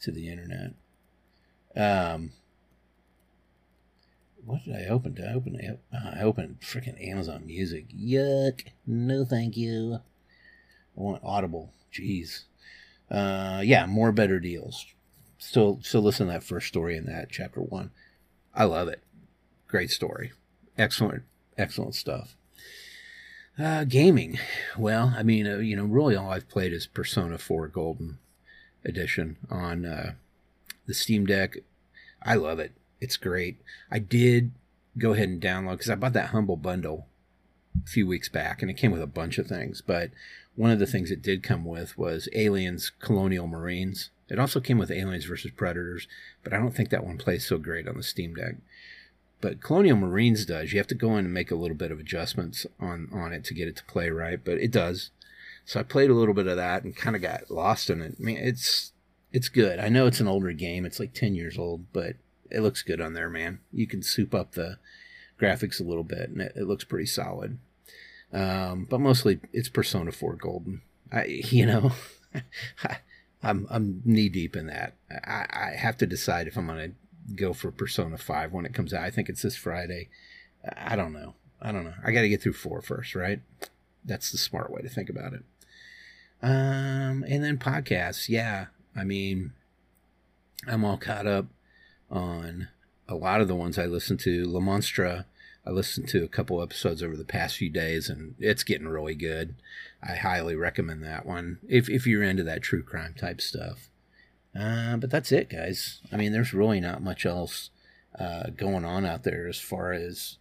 to 0.00 0.11
the 0.11 0.29
internet. 0.31 0.73
Um, 1.76 2.33
what 4.45 4.64
did 4.64 4.75
I 4.75 4.87
open? 4.87 5.14
Did 5.14 5.26
I 5.26 5.35
open? 5.35 5.55
it? 5.61 5.81
I 5.93 6.23
opened 6.23 6.61
freaking 6.61 7.00
Amazon 7.07 7.47
Music. 7.47 7.87
Yuck! 7.97 8.67
No, 8.85 9.25
thank 9.25 9.57
you. 9.57 10.00
I 10.97 11.00
want 11.00 11.23
Audible. 11.23 11.73
Jeez. 11.93 12.45
Uh, 13.11 13.61
yeah, 13.62 13.87
more 13.87 14.11
better 14.11 14.41
deals. 14.41 14.87
Still, 15.42 15.80
still 15.82 16.02
listen 16.02 16.28
to 16.28 16.32
that 16.32 16.44
first 16.44 16.68
story 16.68 16.96
in 16.96 17.04
that 17.06 17.28
chapter 17.30 17.61
one. 17.61 17.90
I 18.54 18.64
love 18.64 18.88
it. 18.88 19.02
Great 19.66 19.90
story. 19.90 20.32
Excellent, 20.78 21.25
excellent 21.58 21.94
stuff. 21.96 22.37
Uh, 23.58 23.84
gaming. 23.84 24.38
Well, 24.78 25.12
I 25.16 25.22
mean, 25.22 25.46
uh, 25.46 25.58
you 25.58 25.76
know, 25.76 25.84
really 25.84 26.16
all 26.16 26.30
I've 26.30 26.49
played 26.49 26.72
is 26.72 26.87
Persona 26.87 27.38
4 27.38 27.68
Golden 27.68 28.18
Edition 28.84 29.37
on 29.50 29.84
uh, 29.84 30.12
the 30.87 30.94
Steam 30.94 31.26
Deck. 31.26 31.56
I 32.22 32.37
love 32.37 32.58
it. 32.58 32.72
It's 33.00 33.16
great. 33.16 33.58
I 33.90 33.99
did 33.99 34.52
go 34.96 35.12
ahead 35.12 35.28
and 35.28 35.42
download 35.42 35.72
because 35.72 35.90
I 35.90 35.96
bought 35.96 36.12
that 36.14 36.30
Humble 36.30 36.56
Bundle 36.56 37.06
a 37.84 37.88
few 37.88 38.06
weeks 38.06 38.28
back 38.28 38.62
and 38.62 38.70
it 38.70 38.76
came 38.76 38.92
with 38.92 39.02
a 39.02 39.06
bunch 39.06 39.38
of 39.38 39.49
things. 39.49 39.82
But 39.84 40.12
one 40.54 40.70
of 40.70 40.78
the 40.78 40.87
things 40.87 41.11
it 41.11 41.20
did 41.20 41.42
come 41.42 41.64
with 41.64 41.99
was 41.99 42.28
Aliens 42.32 42.92
Colonial 43.00 43.49
Marines. 43.49 44.11
It 44.33 44.41
also 44.41 44.61
came 44.61 44.79
with 44.79 44.91
Aliens 44.91 45.27
versus 45.27 45.53
Predators, 45.53 46.09
but 46.43 46.53
I 46.53 46.59
don't 46.59 46.75
think 46.75 46.89
that 46.91 47.05
one 47.05 47.19
plays 47.19 47.47
so 47.47 47.59
great 47.59 47.87
on 47.87 47.97
the 47.97 48.03
Steam 48.03 48.35
Deck 48.35 48.57
but 49.43 49.61
Colonial 49.61 49.97
Marines 49.97 50.47
does. 50.47 50.73
You 50.73 50.79
have 50.79 50.87
to 50.87 50.95
go 50.95 51.19
in 51.19 51.27
and 51.27 51.35
make 51.35 51.51
a 51.51 51.57
little 51.57 51.77
bit 51.77 51.91
of 51.91 52.01
adjustments 52.01 52.65
on 52.81 53.09
on 53.12 53.35
it 53.35 53.45
to 53.45 53.55
get 53.55 53.69
it 53.69 53.77
to 53.77 53.85
play 53.85 54.09
right, 54.09 54.43
but 54.43 54.57
it 54.57 54.71
does. 54.71 55.11
So 55.67 55.81
I 55.81 55.83
played 55.83 56.11
a 56.11 56.15
little 56.15 56.33
bit 56.33 56.47
of 56.47 56.57
that 56.57 56.85
and 56.85 56.97
kind 56.97 57.15
of 57.15 57.21
got 57.21 57.51
lost 57.51 57.91
in 57.91 58.01
it. 58.01 58.15
I 58.19 58.23
mean, 58.23 58.39
it's 58.39 58.93
it's 59.33 59.49
good. 59.49 59.79
I 59.79 59.89
know 59.89 60.07
it's 60.07 60.21
an 60.21 60.29
older 60.29 60.53
game. 60.53 60.87
It's 60.87 61.01
like 61.01 61.12
10 61.12 61.35
years 61.35 61.59
old, 61.59 61.93
but 61.93 62.15
it 62.51 62.61
looks 62.61 62.83
good 62.83 63.01
on 63.01 63.15
there, 63.15 63.29
man. 63.29 63.59
You 63.73 63.87
can 63.87 64.03
soup 64.03 64.35
up 64.35 64.53
the 64.53 64.79
graphics 65.41 65.81
a 65.81 65.85
little 65.85 66.05
bit 66.05 66.31
and 66.31 66.41
it, 66.41 66.53
it 66.55 66.69
looks 66.69 66.85
pretty 66.85 67.07
solid. 67.07 67.59
Um, 68.33 68.87
but 68.89 69.01
mostly 69.01 69.41
it's 69.53 69.69
Persona 69.69 70.12
4 70.12 70.37
Golden. 70.37 70.83
I 71.12 71.25
you 71.51 71.67
know, 71.67 71.93
I'm 73.42 73.66
I'm 73.70 74.02
knee 74.04 74.28
deep 74.28 74.56
in 74.56 74.66
that. 74.66 74.94
I, 75.11 75.46
I 75.50 75.76
have 75.76 75.96
to 75.99 76.06
decide 76.06 76.46
if 76.46 76.56
I'm 76.56 76.66
going 76.66 76.90
to 76.90 77.34
go 77.34 77.52
for 77.52 77.70
Persona 77.70 78.18
5 78.18 78.52
when 78.52 78.66
it 78.66 78.75
comes 78.75 78.92
out. 78.92 79.02
I 79.02 79.11
think 79.11 79.28
it's 79.28 79.42
this 79.42 79.56
Friday. 79.56 80.08
I 80.76 80.96
don't 80.96 81.12
know. 81.12 81.34
I 81.61 81.72
don't 81.72 81.84
know. 81.84 81.94
I 82.04 82.12
got 82.12 82.22
to 82.22 82.28
get 82.28 82.42
through 82.42 82.54
four 82.54 82.82
first, 82.82 83.14
right? 83.14 83.40
That's 84.04 84.30
the 84.30 84.38
smart 84.38 84.70
way 84.70 84.82
to 84.82 84.88
think 84.88 85.08
about 85.08 85.32
it. 85.32 85.42
Um, 86.42 87.25
and 87.28 87.42
then 87.44 87.58
podcasts. 87.58 88.28
Yeah. 88.28 88.66
I 88.96 89.04
mean, 89.04 89.52
I'm 90.66 90.84
all 90.84 90.96
caught 90.96 91.26
up 91.26 91.46
on 92.11 92.68
a 93.08 93.14
lot 93.14 93.40
of 93.40 93.49
the 93.49 93.54
ones 93.54 93.78
I 93.78 93.87
listen 93.87 94.16
to. 94.18 94.44
La 94.44 94.61
Monstra, 94.61 95.25
I 95.64 95.71
listened 95.71 96.09
to 96.09 96.25
a 96.25 96.28
couple 96.28 96.61
episodes 96.61 97.02
over 97.02 97.16
the 97.16 97.25
past 97.25 97.57
few 97.57 97.71
days, 97.71 98.09
and 98.09 98.35
it's 98.38 98.64
getting 98.64 98.88
really 98.88 99.14
good. 99.14 99.54
I 100.02 100.16
highly 100.16 100.57
recommend 100.57 101.04
that 101.04 101.25
one 101.25 101.59
if 101.69 101.88
if 101.88 102.07
you're 102.07 102.23
into 102.23 102.42
that 102.45 102.62
true 102.62 102.83
crime 102.83 103.14
type 103.14 103.40
stuff. 103.40 103.88
Uh, 104.59 104.97
but 104.97 105.11
that's 105.11 105.33
it, 105.33 105.49
guys. 105.49 106.00
I 106.12 106.16
mean, 106.16 106.33
there's 106.33 106.52
really 106.52 106.81
not 106.81 107.02
much 107.02 107.25
else 107.25 107.71
uh, 108.19 108.50
going 108.57 108.85
on 108.85 109.07
out 109.07 109.23
there 109.23 109.47
as 109.49 109.59
far 109.59 109.92
as 109.92 110.37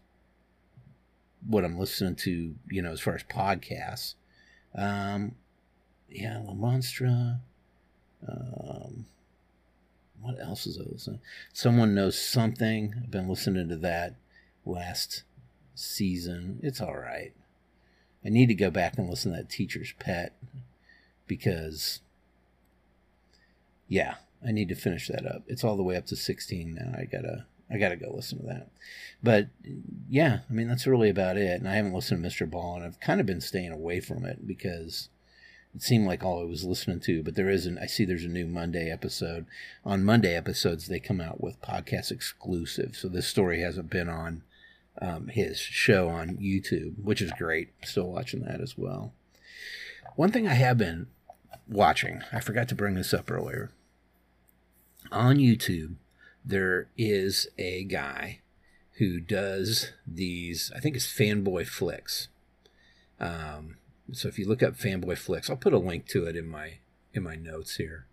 what 1.48 1.64
I'm 1.64 1.78
listening 1.78 2.16
to, 2.16 2.56
you 2.70 2.82
know, 2.82 2.92
as 2.92 3.00
far 3.00 3.16
as 3.16 3.24
podcasts. 3.24 4.16
Um, 4.76 5.36
yeah, 6.10 6.42
La 6.46 6.54
Monstra. 6.54 7.40
Um, 8.28 9.06
what 10.22 10.40
else 10.40 10.68
is 10.68 10.78
I 10.78 10.84
listening? 10.92 11.22
Someone 11.54 11.96
knows 11.96 12.20
something. 12.20 12.94
I've 12.98 13.12
been 13.12 13.30
listening 13.30 13.70
to 13.70 13.78
that 13.78 14.16
last 14.66 15.24
season. 15.76 16.60
It's 16.62 16.82
all 16.82 16.98
right. 16.98 17.34
I 18.24 18.30
need 18.30 18.48
to 18.48 18.54
go 18.54 18.70
back 18.70 18.98
and 18.98 19.10
listen 19.10 19.32
to 19.32 19.38
that 19.38 19.50
Teacher's 19.50 19.94
Pet 20.00 20.36
because 21.28 22.02
yeah, 23.88 24.16
I 24.46 24.52
need 24.52 24.70
to 24.70 24.76
finish 24.76 25.08
that 25.08 25.26
up. 25.26 25.44
It's 25.48 25.64
all 25.64 25.76
the 25.76 25.84
way 25.84 25.96
up 25.96 26.06
to 26.08 26.16
16 26.16 26.76
now. 26.76 26.98
I 26.98 27.06
gotta 27.06 27.46
I 27.70 27.78
gotta 27.78 27.96
go 27.96 28.12
listen 28.14 28.40
to 28.40 28.46
that. 28.48 28.68
But 29.24 29.48
yeah, 30.10 30.40
I 30.50 30.54
mean 30.54 30.68
that's 30.68 30.88
really 30.88 31.10
about 31.10 31.38
it. 31.38 31.60
And 31.60 31.68
I 31.68 31.76
haven't 31.76 31.94
listened 31.94 32.24
to 32.24 32.30
MrBallen, 32.30 32.78
and 32.78 32.86
I've 32.86 33.00
kind 33.00 33.20
of 33.20 33.26
been 33.26 33.42
staying 33.42 33.72
away 33.72 34.00
from 34.00 34.26
it 34.26 34.46
because 34.46 35.10
it 35.74 35.82
seemed 35.82 36.06
like 36.06 36.24
all 36.24 36.42
I 36.42 36.46
was 36.46 36.66
listening 36.66 37.00
to. 37.02 37.24
But 37.24 37.36
there 37.36 37.50
isn't. 37.50 37.78
I 37.80 37.86
see 37.86 38.06
there's 38.06 38.26
a 38.26 38.30
new 38.30 38.46
Monday 38.46 38.92
episode. 38.92 39.46
On 39.86 40.04
Monday 40.04 40.36
episodes, 40.36 40.88
they 40.88 41.00
come 41.00 41.22
out 41.22 41.42
with 41.42 41.62
podcast 41.62 42.12
exclusive. 42.12 42.96
So 42.96 43.08
this 43.08 43.28
story 43.28 43.62
hasn't 43.62 43.90
been 43.90 44.10
on 44.10 44.44
um, 45.00 45.28
his 45.28 45.60
show 45.60 46.10
on 46.10 46.38
YouTube, 46.38 46.96
which 47.04 47.22
is 47.22 47.32
great. 47.38 47.70
Still 47.84 48.12
watching 48.12 48.42
that 48.42 48.62
as 48.62 48.78
well. 48.78 49.14
One 50.16 50.32
thing 50.32 50.48
I 50.48 50.54
have 50.56 50.78
been 50.78 51.08
watching, 51.68 52.22
I 52.34 52.40
forgot 52.40 52.68
to 52.70 52.76
bring 52.76 52.96
this 52.96 53.14
up 53.14 53.32
earlier 53.32 53.72
on 55.12 55.38
YouTube, 55.38 55.96
there 56.44 56.88
is 56.98 57.48
a 57.58 57.84
guy 57.84 58.40
who 58.94 59.20
does 59.20 59.92
these, 60.06 60.72
I 60.76 60.80
think 60.80 60.96
it's 60.96 61.08
fanboy 61.08 61.68
flicks. 61.68 62.28
Um, 63.20 63.78
so 64.12 64.28
if 64.28 64.38
you 64.38 64.48
look 64.48 64.64
up 64.64 64.76
fanboy 64.76 65.18
flicks, 65.18 65.50
I'll 65.50 65.56
put 65.56 65.74
a 65.74 65.80
link 65.80 66.08
to 66.10 66.26
it 66.26 66.36
in 66.36 66.48
my 66.48 66.80
in 67.14 67.24
my 67.24 67.36
notes 67.36 67.76
here. 67.76 68.06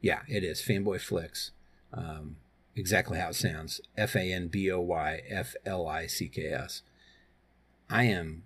Yeah, 0.00 0.20
it 0.28 0.44
is 0.44 0.60
fanboy 0.60 1.00
flicks. 1.00 1.52
Um, 1.92 2.36
exactly 2.76 3.18
how 3.18 3.28
it 3.28 3.36
sounds: 3.36 3.80
F 3.96 4.14
A 4.14 4.32
N 4.32 4.48
B 4.48 4.70
O 4.70 4.80
Y 4.80 5.22
F 5.28 5.54
L 5.64 5.86
I 5.86 6.06
C 6.06 6.28
K 6.28 6.46
S. 6.46 6.82
I 7.90 8.04
am 8.04 8.44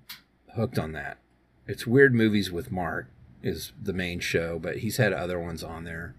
hooked 0.54 0.78
on 0.78 0.92
that. 0.92 1.18
It's 1.66 1.86
weird 1.86 2.14
movies 2.14 2.50
with 2.50 2.72
Mark 2.72 3.08
is 3.42 3.72
the 3.80 3.92
main 3.92 4.20
show, 4.20 4.58
but 4.58 4.78
he's 4.78 4.96
had 4.96 5.12
other 5.12 5.38
ones 5.38 5.62
on 5.62 5.84
there. 5.84 6.16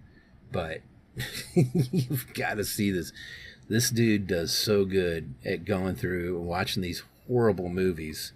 But 0.50 0.80
You've 1.54 2.32
got 2.34 2.54
to 2.54 2.64
see 2.64 2.90
this. 2.90 3.12
This 3.68 3.90
dude 3.90 4.26
does 4.26 4.52
so 4.52 4.84
good 4.84 5.34
at 5.44 5.64
going 5.64 5.94
through 5.96 6.38
and 6.38 6.46
watching 6.46 6.82
these 6.82 7.02
horrible 7.26 7.68
movies 7.68 8.32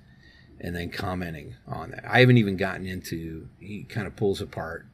and 0.61 0.77
then 0.77 0.91
commenting 0.91 1.55
on 1.67 1.91
that. 1.91 2.05
I 2.07 2.21
haven't 2.21 2.37
even 2.37 2.57
gotten 2.57 2.87
into, 2.87 3.49
he 3.59 3.85
kind 3.85 4.07
of 4.07 4.15
pulls 4.15 4.41
apart 4.41 4.87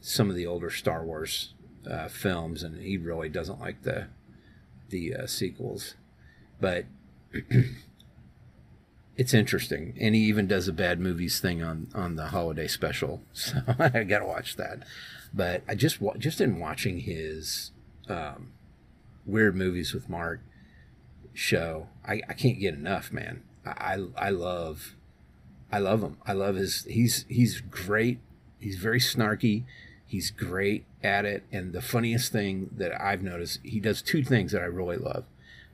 some 0.00 0.30
of 0.30 0.36
the 0.36 0.46
older 0.46 0.70
Star 0.70 1.04
Wars 1.04 1.52
uh, 1.88 2.08
films, 2.08 2.62
and 2.62 2.80
he 2.80 2.96
really 2.96 3.28
doesn't 3.28 3.60
like 3.60 3.82
the 3.82 4.08
the 4.88 5.14
uh, 5.14 5.26
sequels. 5.26 5.94
But 6.60 6.86
it's 9.16 9.34
interesting, 9.34 9.94
and 10.00 10.14
he 10.14 10.22
even 10.22 10.46
does 10.46 10.68
a 10.68 10.72
bad 10.72 11.00
movies 11.00 11.40
thing 11.40 11.62
on 11.62 11.88
on 11.94 12.16
the 12.16 12.28
holiday 12.28 12.68
special. 12.68 13.22
So 13.32 13.58
I 13.78 14.04
gotta 14.04 14.26
watch 14.26 14.56
that. 14.56 14.84
But 15.32 15.62
I 15.68 15.74
just 15.74 15.98
just 16.18 16.40
in 16.40 16.58
watching 16.58 17.00
his 17.00 17.70
um, 18.08 18.52
weird 19.24 19.54
movies 19.54 19.94
with 19.94 20.08
Mark 20.08 20.40
show, 21.32 21.88
I, 22.04 22.22
I 22.28 22.34
can't 22.34 22.58
get 22.58 22.74
enough, 22.74 23.12
man. 23.12 23.42
I, 23.64 24.04
I 24.16 24.30
love 24.30 24.94
I 25.72 25.78
love 25.78 26.02
him. 26.02 26.16
I 26.26 26.32
love 26.32 26.56
his 26.56 26.84
he's 26.84 27.24
he's 27.28 27.60
great. 27.60 28.18
He's 28.58 28.76
very 28.76 29.00
snarky. 29.00 29.64
He's 30.10 30.32
great 30.32 30.86
at 31.04 31.24
it. 31.24 31.44
And 31.52 31.72
the 31.72 31.80
funniest 31.80 32.32
thing 32.32 32.70
that 32.76 33.00
I've 33.00 33.22
noticed, 33.22 33.60
he 33.62 33.78
does 33.78 34.02
two 34.02 34.24
things 34.24 34.50
that 34.50 34.60
I 34.60 34.64
really 34.64 34.96
love. 34.96 35.22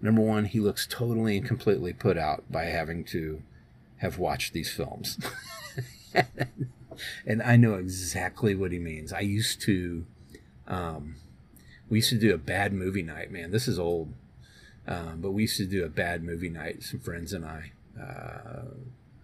Number 0.03 0.21
one, 0.21 0.45
he 0.45 0.61
looks 0.61 0.87
totally 0.87 1.39
and 1.39 1.47
completely 1.47 1.95
put 1.95 2.19
out 2.19 2.45
by 2.51 2.65
having 2.65 3.03
to 3.05 3.41
have 3.97 4.19
watched 4.19 4.53
these 4.53 4.71
films. 4.71 5.19
and 7.27 7.43
I 7.43 7.57
know 7.57 7.77
exactly 7.77 8.55
what 8.55 8.73
he 8.73 8.79
means. 8.79 9.11
I 9.11 9.21
used 9.21 9.63
to, 9.63 10.05
um, 10.69 11.17
we 11.89 11.97
used 11.97 12.11
to 12.11 12.19
do 12.19 12.35
a 12.35 12.39
bad 12.39 12.75
movie 12.75 13.03
night. 13.03 13.31
Man, 13.31 13.53
this 13.53 13.67
is 13.67 13.79
old, 13.79 14.13
um, 14.87 15.21
but 15.23 15.31
we 15.31 15.45
used 15.45 15.57
to 15.57 15.65
do 15.65 15.83
a 15.83 15.89
bad 15.89 16.23
movie 16.23 16.51
night. 16.51 16.83
Some 16.83 17.01
friends 17.01 17.33
and 17.33 17.47
I, 17.47 17.73
uh, 17.99 18.65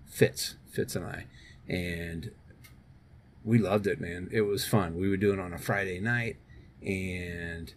Fitz, 0.07 0.57
Fitz 0.71 0.97
and 0.97 1.05
I, 1.05 1.27
and 1.69 2.31
we 3.45 3.59
loved 3.59 3.87
it. 3.87 4.01
Man, 4.01 4.29
it 4.33 4.43
was 4.43 4.67
fun. 4.67 4.97
We 4.97 5.09
would 5.09 5.21
do 5.21 5.33
it 5.33 5.39
on 5.41 5.53
a 5.53 5.59
Friday 5.59 6.01
night 6.01 6.37
and 6.81 7.73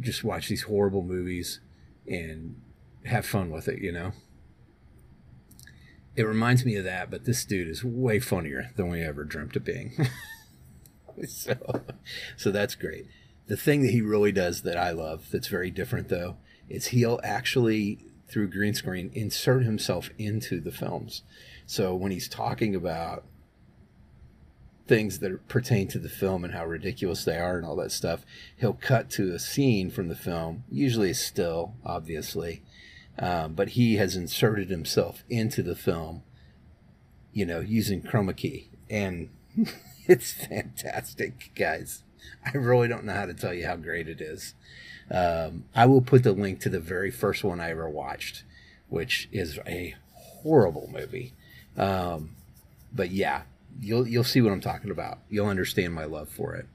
just 0.00 0.24
watch 0.24 0.48
these 0.48 0.62
horrible 0.62 1.02
movies 1.02 1.60
and 2.06 2.60
have 3.04 3.26
fun 3.26 3.50
with 3.50 3.68
it. 3.68 3.80
You 3.80 3.92
know 3.92 4.12
it 6.16 6.24
reminds 6.24 6.64
me 6.64 6.76
of 6.76 6.84
that, 6.84 7.10
but 7.10 7.24
this 7.24 7.44
dude 7.44 7.68
is 7.68 7.84
way 7.84 8.18
funnier 8.18 8.72
than 8.76 8.88
we 8.90 9.02
ever 9.02 9.24
dreamt 9.24 9.56
of 9.56 9.64
being. 9.64 10.08
so, 11.26 11.82
so 12.36 12.50
that's 12.50 12.74
great. 12.74 13.06
The 13.46 13.56
thing 13.56 13.82
that 13.82 13.90
he 13.90 14.00
really 14.00 14.32
does 14.32 14.62
that 14.62 14.76
I 14.76 14.90
love, 14.90 15.30
that's 15.30 15.48
very 15.48 15.70
different 15.70 16.08
though, 16.08 16.36
is 16.68 16.88
he'll 16.88 17.20
actually 17.22 18.04
through 18.28 18.48
green 18.48 18.74
screen 18.74 19.10
insert 19.14 19.64
himself 19.64 20.10
into 20.18 20.60
the 20.60 20.70
films. 20.70 21.22
So 21.66 21.94
when 21.94 22.12
he's 22.12 22.28
talking 22.28 22.74
about 22.74 23.24
things 24.90 25.20
that 25.20 25.46
pertain 25.46 25.86
to 25.86 26.00
the 26.00 26.08
film 26.08 26.42
and 26.42 26.52
how 26.52 26.66
ridiculous 26.66 27.24
they 27.24 27.38
are 27.38 27.56
and 27.56 27.64
all 27.64 27.76
that 27.76 27.92
stuff, 27.92 28.26
he'll 28.56 28.72
cut 28.72 29.08
to 29.08 29.32
a 29.32 29.38
scene 29.38 29.88
from 29.88 30.08
the 30.08 30.16
film, 30.16 30.64
usually 30.68 31.14
still, 31.14 31.74
obviously, 31.86 32.60
um, 33.16 33.52
but 33.52 33.70
he 33.70 33.98
has 33.98 34.16
inserted 34.16 34.68
himself 34.68 35.22
into 35.30 35.62
the 35.62 35.76
film, 35.76 36.24
you 37.32 37.46
know, 37.46 37.60
using 37.60 38.02
chroma 38.02 38.36
key, 38.36 38.68
and 38.90 39.28
it's 40.08 40.32
fantastic, 40.32 41.52
guys. 41.54 42.02
I 42.44 42.58
really 42.58 42.88
don't 42.88 43.04
know 43.04 43.14
how 43.14 43.26
to 43.26 43.34
tell 43.34 43.54
you 43.54 43.68
how 43.68 43.76
great 43.76 44.08
it 44.08 44.20
is. 44.20 44.54
Um, 45.08 45.66
I 45.72 45.86
will 45.86 46.02
put 46.02 46.24
the 46.24 46.32
link 46.32 46.58
to 46.62 46.68
the 46.68 46.80
very 46.80 47.12
first 47.12 47.44
one 47.44 47.60
I 47.60 47.70
ever 47.70 47.88
watched, 47.88 48.42
which 48.88 49.28
is 49.30 49.56
a 49.68 49.94
horrible 50.14 50.90
movie. 50.92 51.32
Um, 51.76 52.30
but 52.92 53.12
yeah, 53.12 53.42
you'll 53.80 54.06
you'll 54.06 54.24
see 54.24 54.40
what 54.40 54.52
I'm 54.52 54.60
talking 54.60 54.90
about. 54.90 55.18
You'll 55.28 55.48
understand 55.48 55.94
my 55.94 56.04
love 56.04 56.28
for 56.28 56.54
it. 56.54 56.66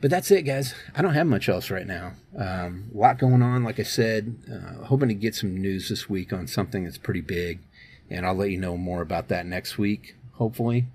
But 0.00 0.10
that's 0.10 0.30
it, 0.30 0.42
guys. 0.42 0.74
I 0.94 1.02
don't 1.02 1.14
have 1.14 1.26
much 1.26 1.48
else 1.48 1.70
right 1.70 1.86
now. 1.86 2.12
Um, 2.36 2.90
a 2.94 2.96
lot 2.96 3.18
going 3.18 3.42
on, 3.42 3.64
like 3.64 3.80
I 3.80 3.84
said. 3.84 4.36
Uh, 4.50 4.84
hoping 4.84 5.08
to 5.08 5.14
get 5.14 5.34
some 5.34 5.56
news 5.60 5.88
this 5.88 6.08
week 6.08 6.32
on 6.32 6.46
something 6.46 6.84
that's 6.84 6.98
pretty 6.98 7.20
big, 7.20 7.60
and 8.08 8.24
I'll 8.24 8.34
let 8.34 8.50
you 8.50 8.58
know 8.58 8.76
more 8.76 9.02
about 9.02 9.28
that 9.28 9.44
next 9.44 9.76
week, 9.76 10.14
hopefully. 10.34 10.86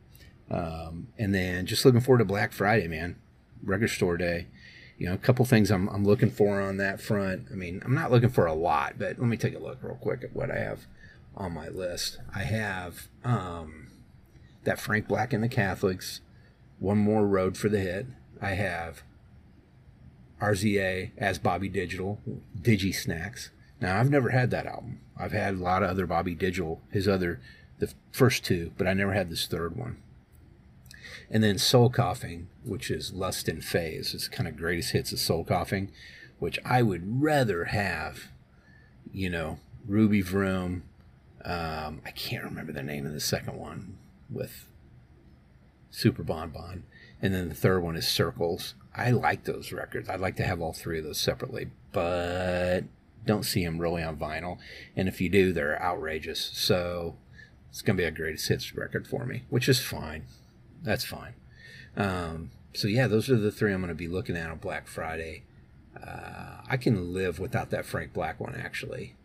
Um, 0.49 1.07
and 1.17 1.35
then 1.35 1.65
just 1.65 1.83
looking 1.83 1.99
forward 1.99 2.19
to 2.19 2.25
Black 2.25 2.53
Friday, 2.53 2.87
man. 2.87 3.17
Record 3.61 3.89
store 3.89 4.17
day. 4.17 4.47
You 4.97 5.07
know, 5.07 5.15
a 5.15 5.17
couple 5.17 5.43
things 5.43 5.69
I'm, 5.71 5.89
I'm 5.89 6.05
looking 6.05 6.29
for 6.29 6.61
on 6.61 6.77
that 6.77 7.01
front. 7.01 7.47
I 7.51 7.55
mean, 7.55 7.81
I'm 7.83 7.95
not 7.95 8.11
looking 8.11 8.29
for 8.29 8.45
a 8.45 8.53
lot, 8.53 8.93
but 8.97 9.19
let 9.19 9.27
me 9.27 9.35
take 9.35 9.55
a 9.55 9.59
look 9.59 9.79
real 9.81 9.95
quick 9.95 10.23
at 10.23 10.33
what 10.33 10.51
I 10.51 10.59
have 10.59 10.85
on 11.35 11.53
my 11.53 11.67
list. 11.67 12.19
I 12.33 12.43
have 12.43 13.07
um, 13.25 13.82
that 14.63 14.79
Frank 14.79 15.07
Black 15.07 15.33
and 15.33 15.43
the 15.43 15.49
Catholics, 15.49 16.21
One 16.79 16.97
More 16.97 17.25
Road 17.25 17.57
for 17.57 17.69
the 17.69 17.79
Hit. 17.79 18.07
I 18.41 18.51
have 18.51 19.03
RZA 20.41 21.11
as 21.17 21.39
Bobby 21.39 21.69
Digital, 21.69 22.19
Digi 22.59 22.93
Snacks. 22.93 23.51
Now, 23.79 23.99
I've 23.99 24.09
never 24.09 24.29
had 24.29 24.51
that 24.51 24.65
album. 24.65 25.01
I've 25.17 25.31
had 25.31 25.55
a 25.55 25.63
lot 25.63 25.83
of 25.83 25.89
other 25.89 26.05
Bobby 26.05 26.35
Digital, 26.35 26.81
his 26.89 27.07
other, 27.07 27.39
the 27.79 27.93
first 28.11 28.43
two, 28.45 28.71
but 28.77 28.87
I 28.87 28.93
never 28.93 29.13
had 29.13 29.29
this 29.29 29.47
third 29.47 29.75
one. 29.75 29.97
And 31.29 31.43
then 31.43 31.57
Soul 31.57 31.89
Coughing, 31.89 32.47
which 32.63 32.91
is 32.91 33.13
Lust 33.13 33.49
in 33.49 33.57
Phaze. 33.57 34.13
It's 34.13 34.27
kind 34.27 34.47
of 34.47 34.57
greatest 34.57 34.91
hits 34.91 35.11
of 35.11 35.19
Soul 35.19 35.43
Coughing, 35.43 35.91
which 36.39 36.59
I 36.65 36.81
would 36.81 37.21
rather 37.21 37.65
have, 37.65 38.29
you 39.11 39.29
know, 39.29 39.59
Ruby 39.87 40.21
Vroom. 40.21 40.83
Um, 41.43 42.01
I 42.05 42.11
can't 42.11 42.43
remember 42.43 42.71
the 42.71 42.83
name 42.83 43.05
of 43.05 43.13
the 43.13 43.19
second 43.19 43.57
one 43.57 43.97
with 44.33 44.67
Super 45.91 46.23
Bon 46.23 46.49
Bon. 46.49 46.83
And 47.21 47.33
then 47.33 47.49
the 47.49 47.55
third 47.55 47.81
one 47.81 47.95
is 47.95 48.07
Circles. 48.07 48.75
I 48.95 49.11
like 49.11 49.45
those 49.45 49.71
records. 49.71 50.09
I'd 50.09 50.19
like 50.19 50.35
to 50.37 50.45
have 50.45 50.61
all 50.61 50.73
three 50.73 50.99
of 50.99 51.05
those 51.05 51.19
separately, 51.19 51.69
but 51.91 52.81
don't 53.25 53.43
see 53.43 53.63
them 53.63 53.79
really 53.79 54.03
on 54.03 54.17
vinyl. 54.17 54.57
And 54.95 55.07
if 55.07 55.21
you 55.21 55.29
do, 55.29 55.53
they're 55.53 55.81
outrageous. 55.81 56.51
So 56.53 57.15
it's 57.69 57.81
going 57.81 57.97
to 57.97 58.03
be 58.03 58.07
a 58.07 58.11
greatest 58.11 58.47
hits 58.49 58.75
record 58.75 59.07
for 59.07 59.25
me, 59.25 59.43
which 59.49 59.69
is 59.69 59.79
fine. 59.79 60.25
That's 60.83 61.05
fine. 61.05 61.33
Um, 61.95 62.51
so 62.73 62.87
yeah, 62.87 63.07
those 63.07 63.29
are 63.29 63.37
the 63.37 63.51
three 63.51 63.73
I'm 63.73 63.81
going 63.81 63.89
to 63.89 63.95
be 63.95 64.07
looking 64.07 64.35
at 64.35 64.49
on 64.49 64.57
Black 64.57 64.87
Friday. 64.87 65.43
Uh, 65.95 66.57
I 66.67 66.77
can 66.77 67.13
live 67.13 67.39
without 67.39 67.69
that 67.69 67.85
Frank 67.85 68.13
Black 68.13 68.39
one 68.39 68.55
actually, 68.55 69.15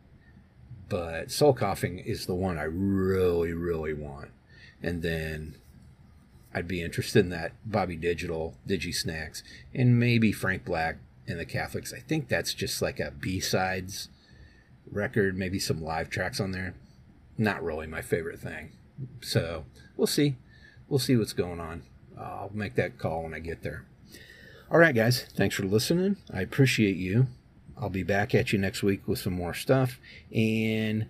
but 0.88 1.30
Soul 1.30 1.54
Coughing 1.54 1.98
is 1.98 2.26
the 2.26 2.34
one 2.34 2.58
I 2.58 2.64
really, 2.64 3.52
really 3.52 3.94
want. 3.94 4.30
And 4.82 5.02
then 5.02 5.56
I'd 6.54 6.68
be 6.68 6.82
interested 6.82 7.20
in 7.20 7.30
that 7.30 7.52
Bobby 7.64 7.96
Digital, 7.96 8.54
Digi 8.66 8.94
Snacks, 8.94 9.42
and 9.74 9.98
maybe 9.98 10.32
Frank 10.32 10.64
Black 10.64 10.98
and 11.26 11.38
the 11.38 11.44
Catholics. 11.44 11.92
I 11.92 12.00
think 12.00 12.28
that's 12.28 12.54
just 12.54 12.80
like 12.80 13.00
a 13.00 13.10
B 13.10 13.40
sides 13.40 14.08
record, 14.90 15.36
maybe 15.36 15.58
some 15.58 15.82
live 15.82 16.10
tracks 16.10 16.40
on 16.40 16.52
there. 16.52 16.74
Not 17.36 17.62
really 17.62 17.86
my 17.86 18.02
favorite 18.02 18.40
thing. 18.40 18.72
So 19.20 19.64
we'll 19.96 20.06
see. 20.06 20.36
We'll 20.88 20.98
see 20.98 21.16
what's 21.16 21.32
going 21.32 21.60
on. 21.60 21.82
I'll 22.18 22.50
make 22.52 22.74
that 22.76 22.98
call 22.98 23.24
when 23.24 23.34
I 23.34 23.38
get 23.38 23.62
there. 23.62 23.84
All 24.70 24.78
right, 24.78 24.94
guys. 24.94 25.24
Thanks 25.34 25.54
for 25.54 25.62
listening. 25.64 26.16
I 26.32 26.40
appreciate 26.40 26.96
you. 26.96 27.28
I'll 27.80 27.90
be 27.90 28.02
back 28.02 28.34
at 28.34 28.52
you 28.52 28.58
next 28.58 28.82
week 28.82 29.06
with 29.06 29.18
some 29.18 29.34
more 29.34 29.54
stuff. 29.54 30.00
And 30.34 31.06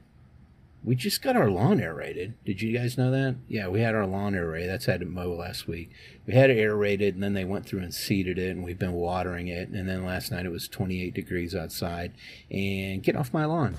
we 0.88 0.94
just 0.94 1.20
got 1.20 1.36
our 1.36 1.50
lawn 1.50 1.82
aerated. 1.82 2.32
Did 2.46 2.62
you 2.62 2.76
guys 2.76 2.96
know 2.96 3.10
that? 3.10 3.36
Yeah, 3.46 3.68
we 3.68 3.82
had 3.82 3.94
our 3.94 4.06
lawn 4.06 4.34
aerated. 4.34 4.70
That's 4.70 4.86
had 4.86 5.00
to 5.00 5.06
mow 5.06 5.34
last 5.34 5.68
week. 5.68 5.90
We 6.26 6.32
had 6.32 6.48
it 6.48 6.56
aerated, 6.56 7.12
and 7.12 7.22
then 7.22 7.34
they 7.34 7.44
went 7.44 7.66
through 7.66 7.80
and 7.80 7.92
seeded 7.94 8.38
it, 8.38 8.52
and 8.52 8.64
we've 8.64 8.78
been 8.78 8.94
watering 8.94 9.48
it. 9.48 9.68
And 9.68 9.86
then 9.86 10.06
last 10.06 10.32
night 10.32 10.46
it 10.46 10.50
was 10.50 10.66
28 10.66 11.12
degrees 11.12 11.54
outside. 11.54 12.14
And 12.50 13.02
get 13.02 13.16
off 13.16 13.34
my 13.34 13.44
lawn. 13.44 13.76